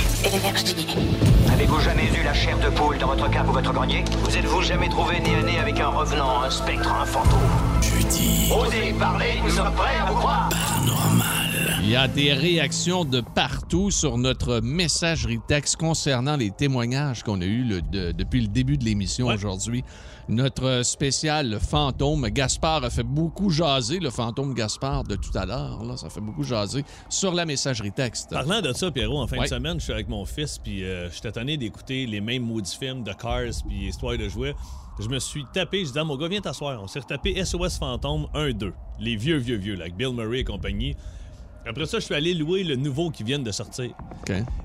[1.54, 4.04] Avez-vous jamais eu la chair de poule dans votre cape ou votre grenier?
[4.24, 7.40] Vous êtes-vous jamais trouvé nez à nez avec un revenant, un spectre, un fantôme?
[7.82, 8.52] Jeudi.
[8.52, 10.50] Osez parler, nous sommes prêts à vous croire
[11.86, 17.42] Il y a des réactions de partout sur notre messagerie texte concernant les témoignages qu'on
[17.42, 19.84] a eus le- de- depuis le début de l'émission aujourd'hui.
[20.30, 25.46] Notre spécial le fantôme, Gaspard a fait beaucoup jaser, le fantôme Gaspard de tout à
[25.46, 25.84] l'heure.
[25.84, 28.30] là, Ça fait beaucoup jaser sur la messagerie texte.
[28.32, 29.44] Parlant de ça, Pierrot, en fin Ouais.
[29.44, 32.78] de semaine, je suis avec mon fils, puis euh, j'étais tanné d'écouter les mêmes maudits
[32.80, 34.56] films de Cars, puis Histoire de jouets.
[35.00, 36.82] Je me suis tapé, je disais à mon gars, viens t'asseoir.
[36.82, 38.72] On s'est retapé SOS Fantôme 1-2.
[39.00, 40.96] Les vieux, vieux, vieux, là, avec Bill Murray et compagnie.
[41.66, 43.92] Après ça, je suis allé louer le nouveau qui vient de sortir.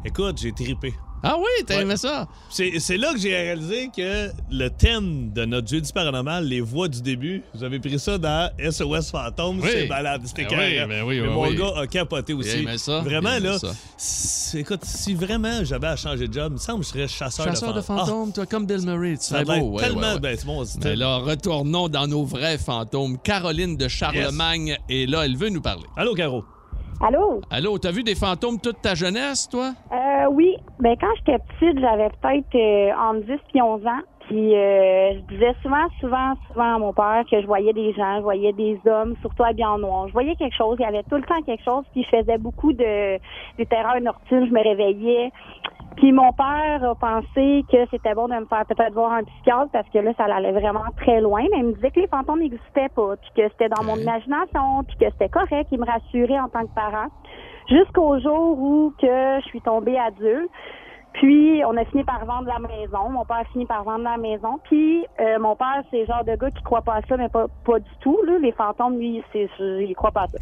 [0.04, 0.94] Écoute, j'ai tripé.
[1.20, 2.28] Ah oui, t'as aimé ça?
[2.48, 7.02] C'est là que j'ai réalisé que le thème de notre jeudi paranormal, les voix du
[7.02, 9.68] début, vous avez pris ça dans SOS Fantôme, Oui.
[9.68, 10.86] c'est malade, c'était Ben oui, carré.
[10.86, 11.56] ben oui, Mais oui, mon oui.
[11.56, 12.58] gars a capoté aussi.
[12.60, 14.58] aimé ça, Vraiment, là, ça.
[14.58, 17.46] écoute, si vraiment j'avais à changer de job, il me semble que je serais chasseur,
[17.46, 18.06] Chasseur de fantômes.
[18.06, 19.16] fantômes, toi, comme Bill Murray.
[19.18, 19.54] Tu serais beau.
[19.72, 23.18] ouais, tellement- ouais, ben, c'est bon, Mais là, retournons dans nos vrais fantômes.
[23.18, 25.24] Caroline de Charlemagne est là.
[25.24, 25.82] Elle veut nous parler.
[25.96, 26.44] Allô, Caro.
[27.00, 27.40] Allô?
[27.50, 29.72] Allô, t'as vu des fantômes toute ta jeunesse, toi?
[29.92, 30.56] Euh, oui.
[30.80, 34.00] Ben, quand j'étais petite, j'avais peut-être euh, entre 10 et 11 ans.
[34.28, 38.16] Puis, euh, je disais souvent, souvent, souvent à mon père que je voyais des gens,
[38.18, 40.06] je voyais des hommes, surtout habillés en noir.
[40.08, 42.36] Je voyais quelque chose, il y avait tout le temps quelque chose, puis je faisais
[42.36, 43.16] beaucoup de,
[43.58, 45.32] de terreurs nocturnes, je me réveillais.
[45.96, 49.70] Puis mon père a pensé que c'était bon de me faire peut-être voir un psychiatre
[49.72, 51.42] parce que là, ça allait vraiment très loin.
[51.50, 54.84] Mais il me disait que les fantômes n'existaient pas, puis que c'était dans mon imagination,
[54.86, 55.68] puis que c'était correct.
[55.72, 57.08] Il me rassurait en tant que parent.
[57.68, 60.50] Jusqu'au jour où que je suis tombée adulte.
[61.18, 63.10] Puis, on a fini par vendre la maison.
[63.10, 64.60] Mon père a fini par vendre la maison.
[64.64, 67.28] Puis, euh, mon père, c'est le genre de gars qui croit pas à ça, mais
[67.28, 68.18] pas, pas du tout.
[68.24, 68.38] Là.
[68.38, 70.38] Les fantômes, lui, c'est, il croit pas à ça.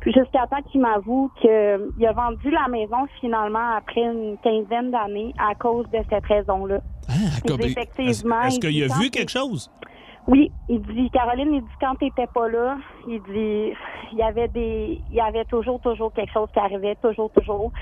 [0.00, 5.34] Puis, jusqu'à temps qu'il m'avoue qu'il a vendu la maison, finalement, après une quinzaine d'années,
[5.38, 6.78] à cause de cette raison-là.
[7.44, 8.42] Dit effectivement.
[8.42, 9.70] Est-ce il qu'il a vu quelque chose?
[10.26, 12.76] oui, il dit Caroline, il dit quand t'étais pas là,
[13.08, 13.74] il dit
[14.12, 17.72] il y avait des il y avait toujours toujours quelque chose qui arrivait, toujours toujours.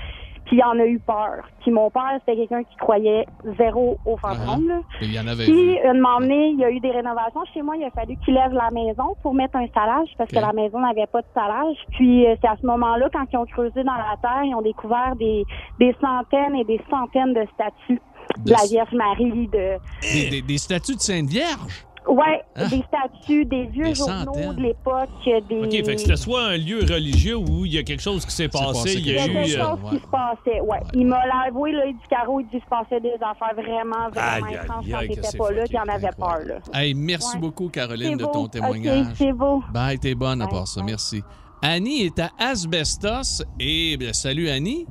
[0.51, 1.43] Il en a eu peur.
[1.61, 3.25] Puis mon père, c'était quelqu'un qui croyait
[3.57, 4.67] zéro aux fantômes.
[4.67, 4.79] là.
[5.01, 7.41] Et Il y en avait Puis une moment donné, il y a eu des rénovations
[7.53, 10.39] chez moi, il a fallu qu'il lève la maison pour mettre un salage parce que
[10.39, 11.75] la maison n'avait pas de salage.
[11.91, 14.61] Puis euh, c'est à ce moment-là quand ils ont creusé dans la terre, ils ont
[14.61, 15.43] découvert des
[15.79, 18.01] des centaines et des centaines de statues
[18.37, 21.85] de, De la Vierge Marie de Des, des- des statues de Sainte Vierge?
[22.07, 22.65] Ouais, Ah.
[22.67, 24.55] des statues, des vieux Des journaux centaines.
[24.55, 25.09] de l'époque,
[25.47, 25.59] des.
[25.63, 28.31] OK, fait que c'était soit un lieu religieux où il y a quelque chose qui
[28.33, 29.31] s'est passé, passé il Il y y a eu...
[29.33, 30.79] quelque euh, chose qui se passait, ouais.
[30.93, 34.09] Il m'a avoué, là, il dit Caro, il dit qu'il se passait des affaires vraiment,
[34.09, 36.55] vraiment Aïe, aïe, étranges aïe, quand t'étais pas là, qu'il en avait peur, là.
[36.73, 37.41] Hey, merci Ouais.
[37.41, 39.07] beaucoup, Caroline, de ton témoignage.
[39.15, 39.61] c'est beau.
[39.73, 40.81] Bye, t'es bonne à part ça.
[40.83, 41.21] Merci.
[41.61, 44.87] Annie est à Asbestos et bien, salut Annie.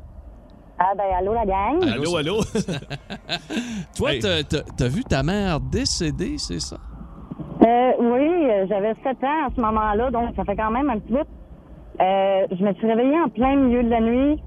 [0.79, 1.83] Ah ben allô la gang.
[1.93, 2.41] Allô, allô?
[3.97, 6.77] Toi, t'as- t'as t'as vu ta mère décédée, c'est ça?
[7.69, 11.13] Euh, oui, j'avais 7 ans à ce moment-là, donc ça fait quand même un petit
[11.13, 11.27] bout.
[12.01, 14.43] Euh, je me suis réveillée en plein milieu de la nuit.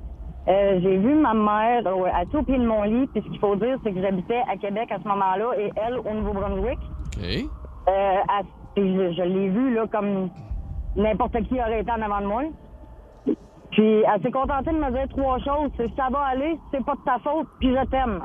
[0.47, 1.83] Euh, j'ai vu ma mère
[2.15, 3.07] à tout au pied de mon lit.
[3.07, 5.99] Puis ce qu'il faut dire, c'est que j'habitais à Québec à ce moment-là et elle
[5.99, 6.79] au Nouveau-Brunswick.
[7.17, 7.23] OK.
[7.89, 8.41] Euh, à-
[8.75, 10.29] puis je, je l'ai vue là comme
[10.95, 12.43] n'importe qui aurait été en avant de moi.
[13.25, 15.69] Puis elle s'est contentée de me dire trois choses.
[15.77, 18.23] C'est ça va aller, c'est pas de ta faute, puis je t'aime.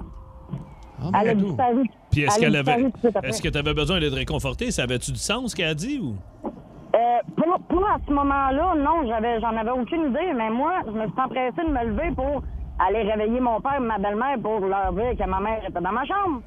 [1.20, 1.84] elle a ben, disparu.
[2.16, 2.82] Puis est-ce qu'elle avait...
[2.82, 4.70] de que tu avais besoin d'être réconforté?
[4.70, 6.16] Ça avait-tu du sens, ce qu'elle a dit, ou...
[6.44, 6.98] Euh,
[7.36, 11.06] pour, pour à ce moment-là, non, j'avais, j'en avais aucune idée, mais moi, je me
[11.06, 12.42] suis empressée de me lever pour
[12.78, 15.92] aller réveiller mon père et ma belle-mère pour leur dire que ma mère était dans
[15.92, 16.40] ma chambre.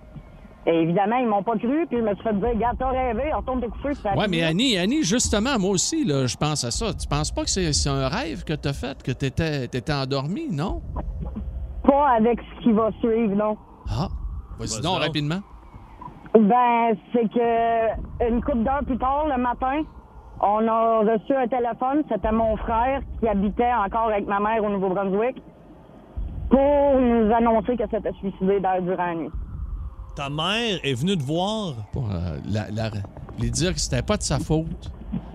[0.66, 3.32] Et évidemment, ils m'ont pas cru, puis je me suis fait dire, gars, t'as rêvé,
[3.32, 3.90] retourne te coucher.
[3.90, 4.42] puis ça Ouais, mais.
[4.42, 6.94] Annie, Annie, justement, moi aussi, là, je pense à ça.
[6.94, 10.50] Tu penses pas que c'est c'est un rêve que t'as fait, que t'étais étais endormi,
[10.52, 10.82] non?
[11.84, 13.56] Pas avec ce qui va suivre, non.
[13.88, 14.10] Ah,
[14.58, 15.42] vas-y donc, rapidement.
[16.34, 19.82] Ben, c'est que une couple d'heures plus tard, le matin,
[20.42, 22.04] on a reçu un téléphone.
[22.10, 25.42] C'était mon frère qui habitait encore avec ma mère au Nouveau-Brunswick
[26.50, 29.30] pour nous annoncer que c'était suicidé durant la nuit.
[30.16, 31.74] Ta mère est venue te voir?
[31.94, 32.90] Pour euh, la, la-
[33.40, 34.92] lui dire que c'était pas de sa faute.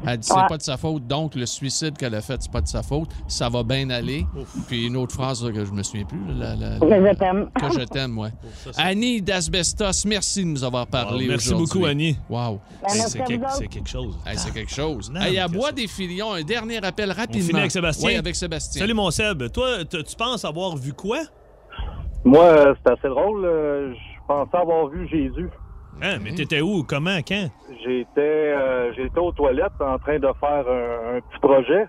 [0.06, 0.46] Elle dit c'est Ouais.
[0.48, 3.08] pas de sa faute, donc le suicide qu'elle a fait, c'est pas de sa faute.
[3.26, 4.24] Ça va bien aller.
[4.68, 6.20] Puis une autre phrase là, que je me souviens plus.
[6.38, 7.48] là, la- la- Que je t'aime.
[7.58, 8.28] Que je t'aime, ouais.
[8.76, 12.16] Annie d'Asbestos, merci de nous avoir parlé Wow, merci beaucoup, Annie.
[12.30, 12.60] Wow.
[12.82, 14.16] Ben, Hey, c'est quelque, c'est chose.
[14.26, 15.10] Hey, c'est quelque chose.
[15.10, 17.46] Non, Hey, à Bois des Filions, un dernier appel On rapidement.
[17.48, 18.08] finit avec Sébastien.
[18.10, 18.80] Oui, avec Sébastien.
[18.80, 19.50] Salut, mon Seb.
[19.50, 21.18] Toi, tu penses avoir vu quoi?
[22.24, 23.44] Moi, euh, c'est assez drôle.
[23.44, 25.48] euh, Je pensais avoir vu Jésus.
[26.02, 26.82] Hein, mais t'étais où?
[26.84, 27.18] Comment?
[27.26, 27.48] Quand?
[27.82, 31.86] J'étais euh, j'étais aux toilettes en train de faire un, un petit projet.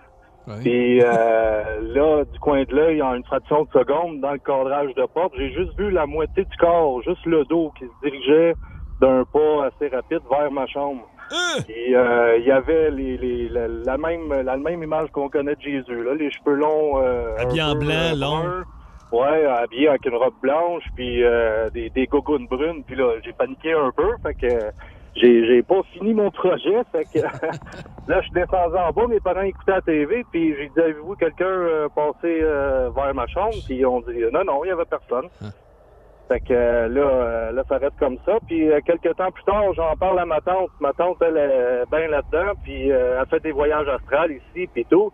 [0.65, 1.63] Et euh,
[1.95, 5.33] là, du coin de l'œil, en une fraction de seconde, dans le cadrage de porte,
[5.37, 8.53] j'ai juste vu la moitié du corps, juste le dos qui se dirigeait
[9.01, 11.01] d'un pas assez rapide vers ma chambre.
[11.67, 15.55] Et euh, il y avait les, les- la, la même, la même image qu'on connaît
[15.55, 17.01] de Jésus, là, les cheveux longs.
[17.01, 18.37] euh, Habillé en blanc, long.
[18.43, 18.63] bruns.
[19.11, 22.83] Ouais, habillé avec une robe blanche, puis euh, des, des gougounes brunes.
[22.83, 24.71] Puis là, j'ai paniqué un peu, fait que euh,
[25.15, 26.81] j'ai, j'ai pas fini mon projet.
[26.91, 27.19] Fait que
[28.07, 31.15] là, je suis descendu en bas, mes parents écoutaient la TV, puis j'ai dit, avez-vous
[31.15, 33.55] quelqu'un euh, passé euh, vers ma chambre?
[33.65, 35.29] Puis ils ont dit, non, non, il y avait personne.
[36.27, 38.37] Fait que là, euh, là, ça reste comme ça.
[38.47, 40.71] Puis euh, quelques temps plus tard, j'en parle à ma tante.
[40.79, 44.85] Ma tante, elle est bien là-dedans, puis euh, elle fait des voyages astrales ici, puis
[44.89, 45.11] tout.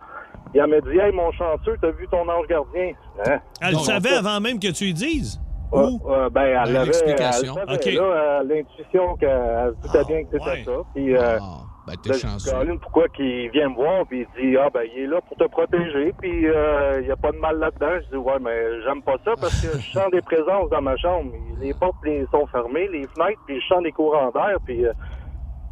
[0.54, 2.92] Elle m'a dit, hey, mon chanceux, t'as vu ton ange gardien?
[3.26, 3.40] Hein?
[3.62, 5.40] Elle le savait avant même que tu lui dises?
[5.72, 6.86] Ouais, ouais, ben, elle Ben, l'avait.
[6.88, 7.56] l'explication.
[7.62, 7.94] Elle savait, OK.
[7.94, 10.72] là, euh, l'intuition qu'elle se doutait bien que c'était ça.
[10.94, 11.40] Puis, euh,
[11.88, 14.06] ben, là, je dis, Colin, pourquoi qu'il vient me voir?
[14.06, 16.14] Puis il dit, ah, ben, il est là pour te protéger.
[16.20, 18.02] Puis, euh, il n'y a pas de mal là-dedans.
[18.04, 20.98] Je dis, ouais, mais j'aime pas ça parce que je sens des présences dans ma
[20.98, 21.32] chambre.
[21.62, 24.58] Les portes les, sont fermées, les fenêtres, puis je sens des courants d'air.
[24.66, 24.92] Puis, euh,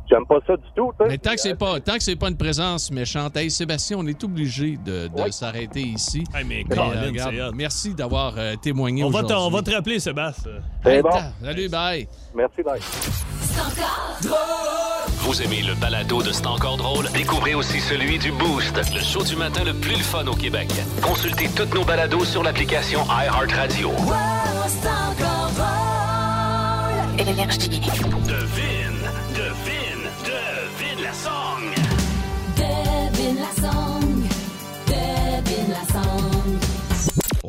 [0.09, 0.91] j'aime pas ça du tout.
[1.07, 4.07] Mais tant que c'est pas, tant que c'est pas une présence méchante, hey, Sébastien, on
[4.07, 6.23] est obligé de, de s'arrêter ici.
[6.33, 9.45] mais Mais, Colin, euh, regarde, c'est merci d'avoir euh, témoigné On va, te, aujourd'hui.
[9.47, 10.51] on va te rappeler, Sébastien.
[10.85, 12.07] Hey, attends, Salut, bye.
[12.35, 12.79] Merci, bye.
[15.21, 17.07] Vous aimez le balado de C'est encore drôle?
[17.13, 20.69] Découvrez aussi celui du Boost, le show du matin le plus le fun au Québec.
[21.01, 23.91] Consultez toutes nos balados sur l'application iHeartRadio.
[27.17, 27.69] Énergie.
[27.69, 28.88] Devine, devine,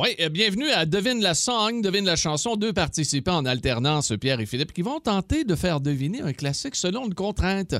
[0.03, 2.57] Oui, euh, bienvenue à Devine la song, Devine la chanson.
[2.57, 6.75] Deux participants en alternance, Pierre et Philippe, qui vont tenter de faire deviner un classique
[6.75, 7.75] selon une contrainte.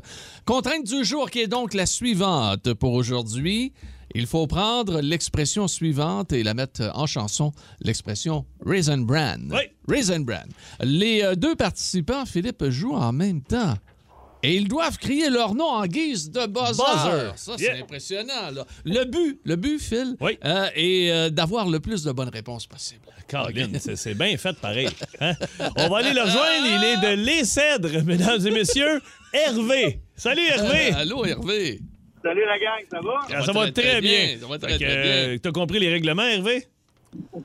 [0.45, 3.73] Contrainte du jour qui est donc la suivante pour aujourd'hui.
[4.15, 9.39] Il faut prendre l'expression suivante et la mettre en chanson, l'expression Raisin Bran.
[9.89, 10.45] Raisin Bran.
[10.83, 13.77] Les euh, deux participants, Philippe, jouent en même temps.
[14.43, 16.83] Et ils doivent crier leur nom en guise de buzzer.
[16.83, 17.33] Buzzer.
[17.37, 17.83] Ça, c'est Yeah.
[17.83, 18.51] impressionnant.
[18.53, 18.65] là.
[18.85, 23.03] Le but, le but, Phil, euh, est euh, d'avoir le plus de bonnes réponses possible.
[23.29, 24.89] Colin, c'est- c'est bien fait pareil.
[25.21, 25.35] hein?
[25.77, 26.67] On va aller le rejoindre.
[26.67, 29.01] Il est de Les Cèdres, mesdames et messieurs.
[29.33, 30.01] Hervé.
[30.17, 30.93] Salut, Hervé.
[30.95, 31.81] Allô, Hervé.
[32.23, 33.45] Salut la gang, ça va?
[33.45, 34.37] Ça, va très, bien.
[34.41, 35.39] Ça va très, euh, bien.
[35.39, 36.67] T'as compris les règlements, Hervé?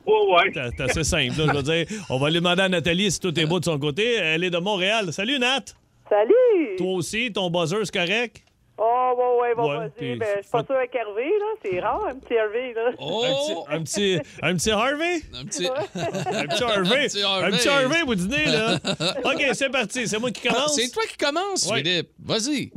[0.05, 0.51] Oh, ouais.
[0.53, 1.38] C'est assez simple.
[1.39, 3.65] là, je veux dire, on va aller demander à Nathalie si tout est beau de
[3.65, 4.15] son côté.
[4.15, 5.12] Elle est de Montréal.
[5.13, 5.63] Salut, Nat.
[6.10, 6.76] Salut!
[6.78, 8.41] Toi aussi, ton buzzer, c'est correct?
[8.78, 10.15] Oh, ouais, ouais, bon, Ouais, vas-y.
[10.18, 11.46] Ben, je suis pas sûre avec Hervé, là.
[11.63, 12.91] C'est rare, un petit Hervé, là.
[13.00, 13.65] Oh!
[13.70, 15.22] Un petit, un petit Harvey?
[15.34, 15.65] Un petit,
[15.96, 17.06] un petit Harvey.
[17.06, 17.48] Un petit Harvey.
[17.48, 18.76] Un petit Harvey au dîner, là.
[19.24, 20.08] OK, c'est parti.
[20.08, 20.76] C'est moi qui commence.
[20.76, 21.78] C'est toi qui commence, Ouais.
[21.84, 22.10] Philippe.
[22.20, 22.72] Vas-y.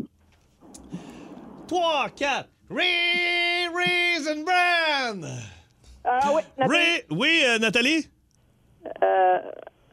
[1.67, 2.49] 3, 4.
[2.71, 5.21] Ray, Raisin Bran.
[6.05, 6.79] Ah, oui, Nathalie.
[6.79, 8.09] Ray, oui, euh, Nathalie?
[9.03, 9.39] Euh,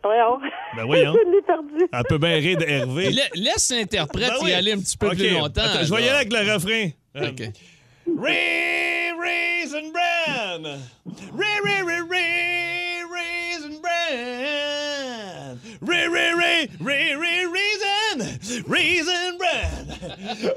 [0.05, 0.39] voyons.
[0.75, 1.13] Ben voyons.
[1.25, 1.87] je l'ai perdu.
[1.91, 3.11] Elle peut bien rire de Hervé.
[3.13, 4.53] La- laisse l'interprète Ben y oui.
[4.53, 5.15] aller un petit peu OK.
[5.15, 5.61] plus longtemps.
[5.61, 6.17] Attends, je vais y là.
[6.17, 6.89] aller avec le refrain.
[7.17, 7.41] Euh, OK.
[8.21, 10.63] Ray, Raisin Bran.
[11.35, 15.57] Ray, Ray, Ray, Ray, Raisin Bran.
[15.81, 18.19] Ray, Ray, Ray, Ray, Ray, Raisin.
[18.69, 19.85] Raisin Bran.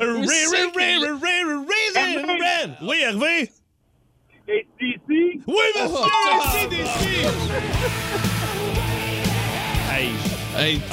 [0.01, 2.68] Ray, Ray, Ray, Ray, Ray, Raisin Bran.
[2.86, 3.51] Oui, Hervé?
[4.49, 5.09] ACDC?
[5.46, 6.99] Oui, monsieur, Oh, ACDC.
[9.99, 10.11] Hey,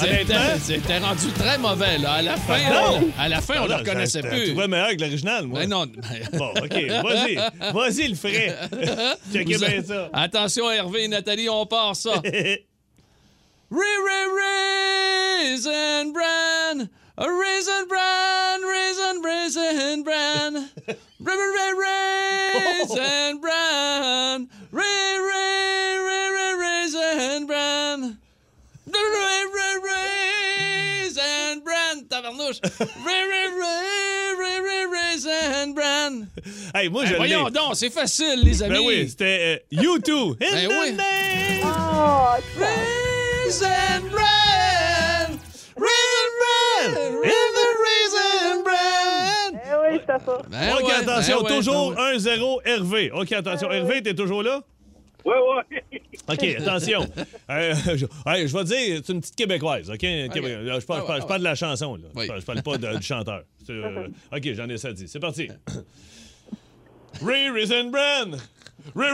[0.00, 2.14] Hey, T'es rendu très mauvais, là.
[2.14, 3.08] À la fin, Non.
[3.18, 4.48] à la fin, on Ah, le non, reconnaissait plus.
[4.48, 5.60] Trouvais meilleur que l'original, moi.
[5.60, 5.86] Ben non.
[6.32, 7.34] Bon, OK, vas-y.
[7.72, 8.56] Vas-y, le frais.
[9.32, 10.10] Checkez bien ça.
[10.12, 12.14] Attention, Hervé et Nathalie, on part ça.
[15.46, 16.86] Raisin bran.
[17.18, 20.54] Raisin bran, raisin, raisin bran.
[21.24, 21.94] Re, re, re,
[22.52, 24.46] raisin bran.
[32.52, 32.60] Re,
[34.92, 36.26] raisin bran.
[36.74, 38.74] Hey, moi, Hey, je voyons donc, c'est facile, les amis.
[38.74, 40.12] Ben oui, c'était euh, U2.
[40.12, 40.92] In Ben the oui.
[40.92, 41.64] name.
[41.64, 45.28] Oh, Raisin bran!
[45.76, 46.90] Raisin bran!
[47.24, 49.50] In the raisin bran!
[49.64, 50.36] Eh oui, c'est ça.
[50.48, 52.16] Ben OK, ouais, attention, ben ouais, toujours ben ouais.
[52.18, 53.10] 1-0 Hervé.
[53.12, 53.70] OK, attention.
[53.70, 54.60] Hervé, t'es toujours là?
[55.26, 55.34] Ouais,
[55.72, 56.02] ouais.
[56.28, 57.00] OK, attention.
[57.50, 59.98] Euh, je, hey, je vais te dire, c'est une petite québécoise, OK?
[60.02, 62.08] Je parle, je parle- je parle de la chanson, là.
[62.16, 63.42] Je, parle, je parle pas de- du chanteur.
[63.68, 65.08] Euh, OK, j'en ai ça dit.
[65.08, 65.48] C'est parti.
[67.22, 68.36] Ray Raisin Bran!
[68.94, 69.10] Ray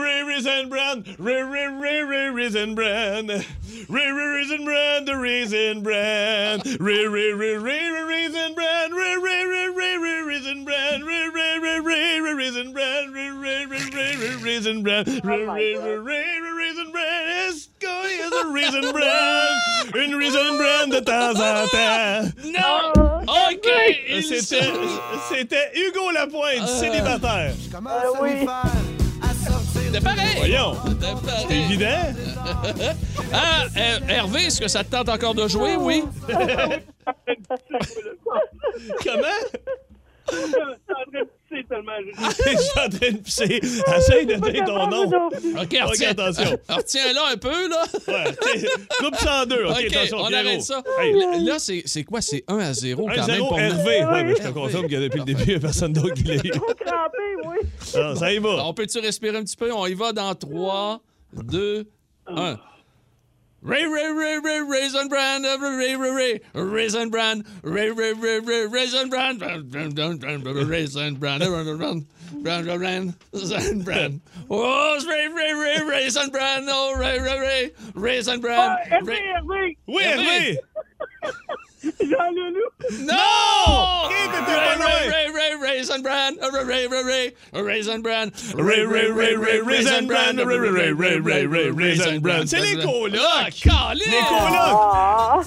[0.67, 1.03] Bran!
[1.19, 2.29] Ray Ray Ray Ray
[2.75, 3.27] Bran!
[5.07, 6.59] The Raisin Bran!
[6.79, 7.91] Ray Ray Ray Ray
[9.99, 10.27] Ray!
[10.27, 10.32] Ray
[14.53, 15.03] Raisin Bran!
[15.25, 17.03] Raisin Bran!
[17.49, 19.99] Est-ce qu'il y a de Raisin Bran?
[19.99, 22.29] Une Raisin Bran de temps en temps!
[22.45, 23.25] Non!
[23.27, 23.69] OK!
[24.11, 24.71] il C'était,
[25.31, 27.55] c'était Hugo Lapointe, célibataire.
[27.87, 28.47] Ah oui.
[29.93, 30.37] C'est pareil!
[30.37, 30.75] Voyons.
[30.85, 31.47] C'est pareil.
[31.49, 32.13] C'est évident.
[33.35, 35.75] Ah, euh, Hervé, est-ce que ça te tente encore de jouer?
[35.77, 36.05] Oui?
[39.03, 39.39] Comment?
[41.53, 42.37] Je suis en train de pisser tellement.
[42.39, 43.61] Je suis en train de pisser.
[43.97, 45.05] Essaye de dire ton nom.
[45.07, 46.11] OK, retiens.
[46.11, 46.59] attention.
[46.69, 47.85] Retiens-là un peu, là.
[48.09, 48.65] Ouais,
[48.99, 49.65] coupe ça en deux.
[49.67, 50.83] OK, attention, on arrête ça.
[51.01, 52.21] Hey, Là, c'est c'est quoi?
[52.21, 53.59] C'est 1 à 0 quand même 1-0 pour.
[53.59, 54.05] Hervé.
[54.05, 56.25] Ouais, mais je te confirme que depuis le début, il n'y a personne d'autre qui
[56.25, 56.51] l'a eu.
[56.51, 57.57] Trop crampé, oui.
[57.97, 58.65] Ah, ça y va.
[58.67, 59.73] On peut-tu respirer un petit peu?
[59.73, 61.01] On y va dans 3,
[61.35, 61.87] 2,
[62.29, 62.57] 1.
[63.65, 68.41] Ray, Ray, Ray, Ray, Raisin Brand, uh, Ray, Ray, Ray, Raisin Brand, Ray, Ray, Ray,
[68.41, 71.43] Ray, Raisin Brand, Raisin Brand, Raisin Brand,
[73.33, 74.21] Raisin Brand.
[74.51, 78.79] Oh, Ray, Ray, Ray, Raisin Brand, oh, Ray, Ray, Ray, Raisin Brand.
[78.81, 79.77] Ah, Hervé, Hervé!
[79.87, 80.59] Oui, Hervé.
[82.01, 82.73] Jean-Leloup!
[83.07, 84.09] No!
[84.09, 84.42] Qui t'étais
[85.83, 90.59] Raisin Brand, Ray, Ray, Ray, Ray, Raisin Brand, Ray, Ray, Ray, Ray, Raisin Brand, Ray,
[90.59, 92.47] Ray, Ray, Ray, Ray, Ray, Raisin Brand.
[92.49, 93.61] C'est les Ah, colocs.
[93.65, 94.05] calé!
[94.07, 94.63] Les colocs.
[94.63, 95.41] Ah.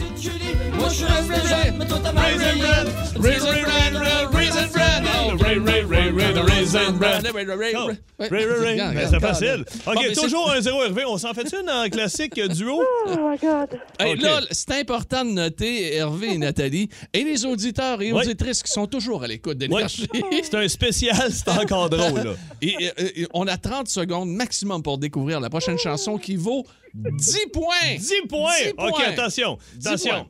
[0.74, 6.10] Moi, je suis Raisin Brand, Raisin Brand, Raisin Brand, Raisin Brand, oh, Ray, Ray, Ray,
[6.12, 8.30] Ray, the Raisin Brand, Ray, Ray, Ray, Oh, Ray.
[8.30, 8.78] Ray, Ray, Ray.
[8.78, 9.66] Ben, C'est facile.
[9.88, 11.04] Mais OK, toujours 1-0 Hervé.
[11.06, 12.82] On s'en fait une en classique euh, duo?
[13.08, 13.80] Oh my God.
[14.00, 14.16] Hey.
[14.18, 18.88] Là, c'est important de noter Hervé et Nathalie et les auditeurs et auditrices qui sont
[18.88, 19.68] toujours à l'écoute Ouais.
[19.68, 20.08] d'énergie.
[20.44, 22.34] C'est un spécial, c'est encore drôle, là.
[22.62, 26.66] Et, et- et on a 30 secondes maximum pour découvrir la prochaine chanson qui vaut
[26.94, 27.96] 10 points.
[27.98, 28.52] 10 points.
[28.64, 29.04] 10 OK, points.
[29.06, 29.58] attention.
[29.76, 30.28] 10 Attention.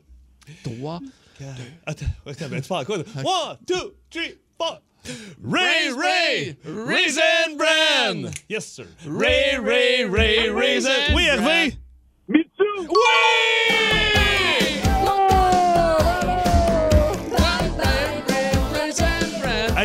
[0.64, 1.00] 3.
[1.86, 2.96] Attends, attends, ben, tu fais encore.
[2.98, 4.80] One, two, three, four.
[5.44, 8.30] Ray, Ray, Raisin Bran.
[8.48, 8.86] Yes, sir.
[9.06, 11.14] Ray, Ray, Ray, Raisin.
[11.14, 11.76] Oui, Hervé?
[12.26, 12.88] Mitsu!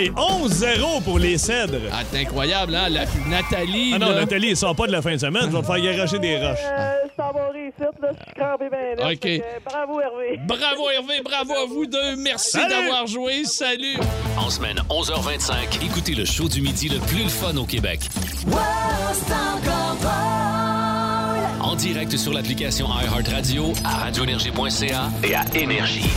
[0.02, 1.78] Hey, 11-0 pour les cèdres.
[1.92, 2.90] Ah, c'est incroyable, hein?
[2.90, 3.92] La, Nathalie.
[3.94, 4.22] Ah non, là.
[4.22, 5.44] Nathalie, ils sont pas de la fin de semaine.
[5.44, 6.58] Je vais te faire garocher des roches.
[6.72, 8.66] Euh, s'en vais réussir, là, je suis crampé
[8.98, 9.12] là.
[9.12, 9.20] OK.
[9.20, 10.40] Que, bravo, Hervé.
[10.48, 12.16] Bravo Hervé, bravo à vous deux.
[12.18, 13.44] Merci d'avoir joué.
[13.46, 14.00] Salut.
[14.38, 18.00] En semaine 11h25, écoutez le show du midi le plus le fun au Québec.
[21.62, 26.10] En direct sur l'application iHeartRadio, à radioénergie.ca et à Énergie.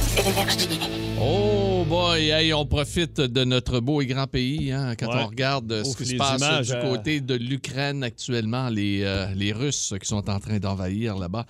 [1.20, 5.22] Oh boy, hey, on profite de notre beau et grand pays hein, quand Ouais.
[5.22, 9.03] on regarde euh, ce qui se passe images, du euh, côté de l'Ukraine actuellement, les,
[9.03, 11.45] euh, les Russes qui sont en train d'envahir là-bas.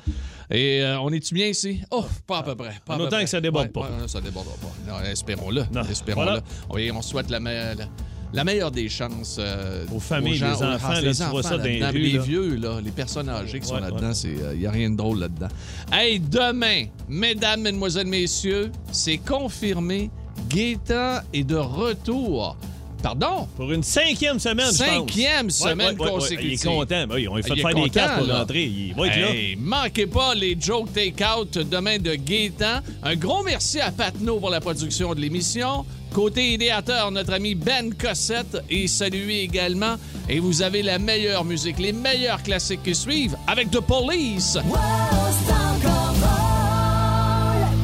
[0.50, 1.80] Et euh, on est-tu bien ici?
[1.90, 2.74] Oh, pas à peu près.
[2.84, 3.24] pas En peu autant près.
[3.24, 3.80] que ça déborde Ouais, pas.
[3.82, 5.10] ouais, ça débordera pas.
[5.10, 5.64] Espérons-le.
[5.90, 6.24] Espérons-le.
[6.26, 6.42] Voilà.
[6.70, 7.88] Oui, on souhaite la, me- la-
[8.32, 11.62] la meilleure des chances euh, Aux familles, gens, les aux- enfants, les ça enfants dans
[11.62, 12.22] les là-dedans, rues, les là.
[12.22, 15.48] vieux, là, les personnes âgées qui sont là-dedans, il n'y a rien de drôle là-dedans.
[15.92, 20.10] Hey, demain, mesdames, mesdemoiselles, messieurs, c'est confirmé,
[20.54, 22.56] Gaétan est de retour.
[23.02, 23.46] Pardon?
[23.56, 24.88] Pour une cinquième semaine, je pense.
[24.88, 26.50] Cinquième semaine Ouais, ouais, ouais, consécutive.
[26.50, 27.06] Il est content.
[27.06, 28.38] Ben, ils ont fait Il est faire des content, cartes pour là.
[28.38, 28.64] rentrer.
[28.64, 29.30] Il va être là.
[29.34, 32.78] Hey, manquez pas les jokes take-out demain de Gaétan.
[33.02, 35.84] Un gros merci à Patno pour la production de l'émission.
[36.14, 39.96] Côté idéateur, notre ami Ben Cossette est salué également.
[40.28, 44.56] Et vous avez la meilleure musique, les meilleurs classiques qui suivent avec The Police.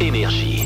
[0.01, 0.65] Énergie.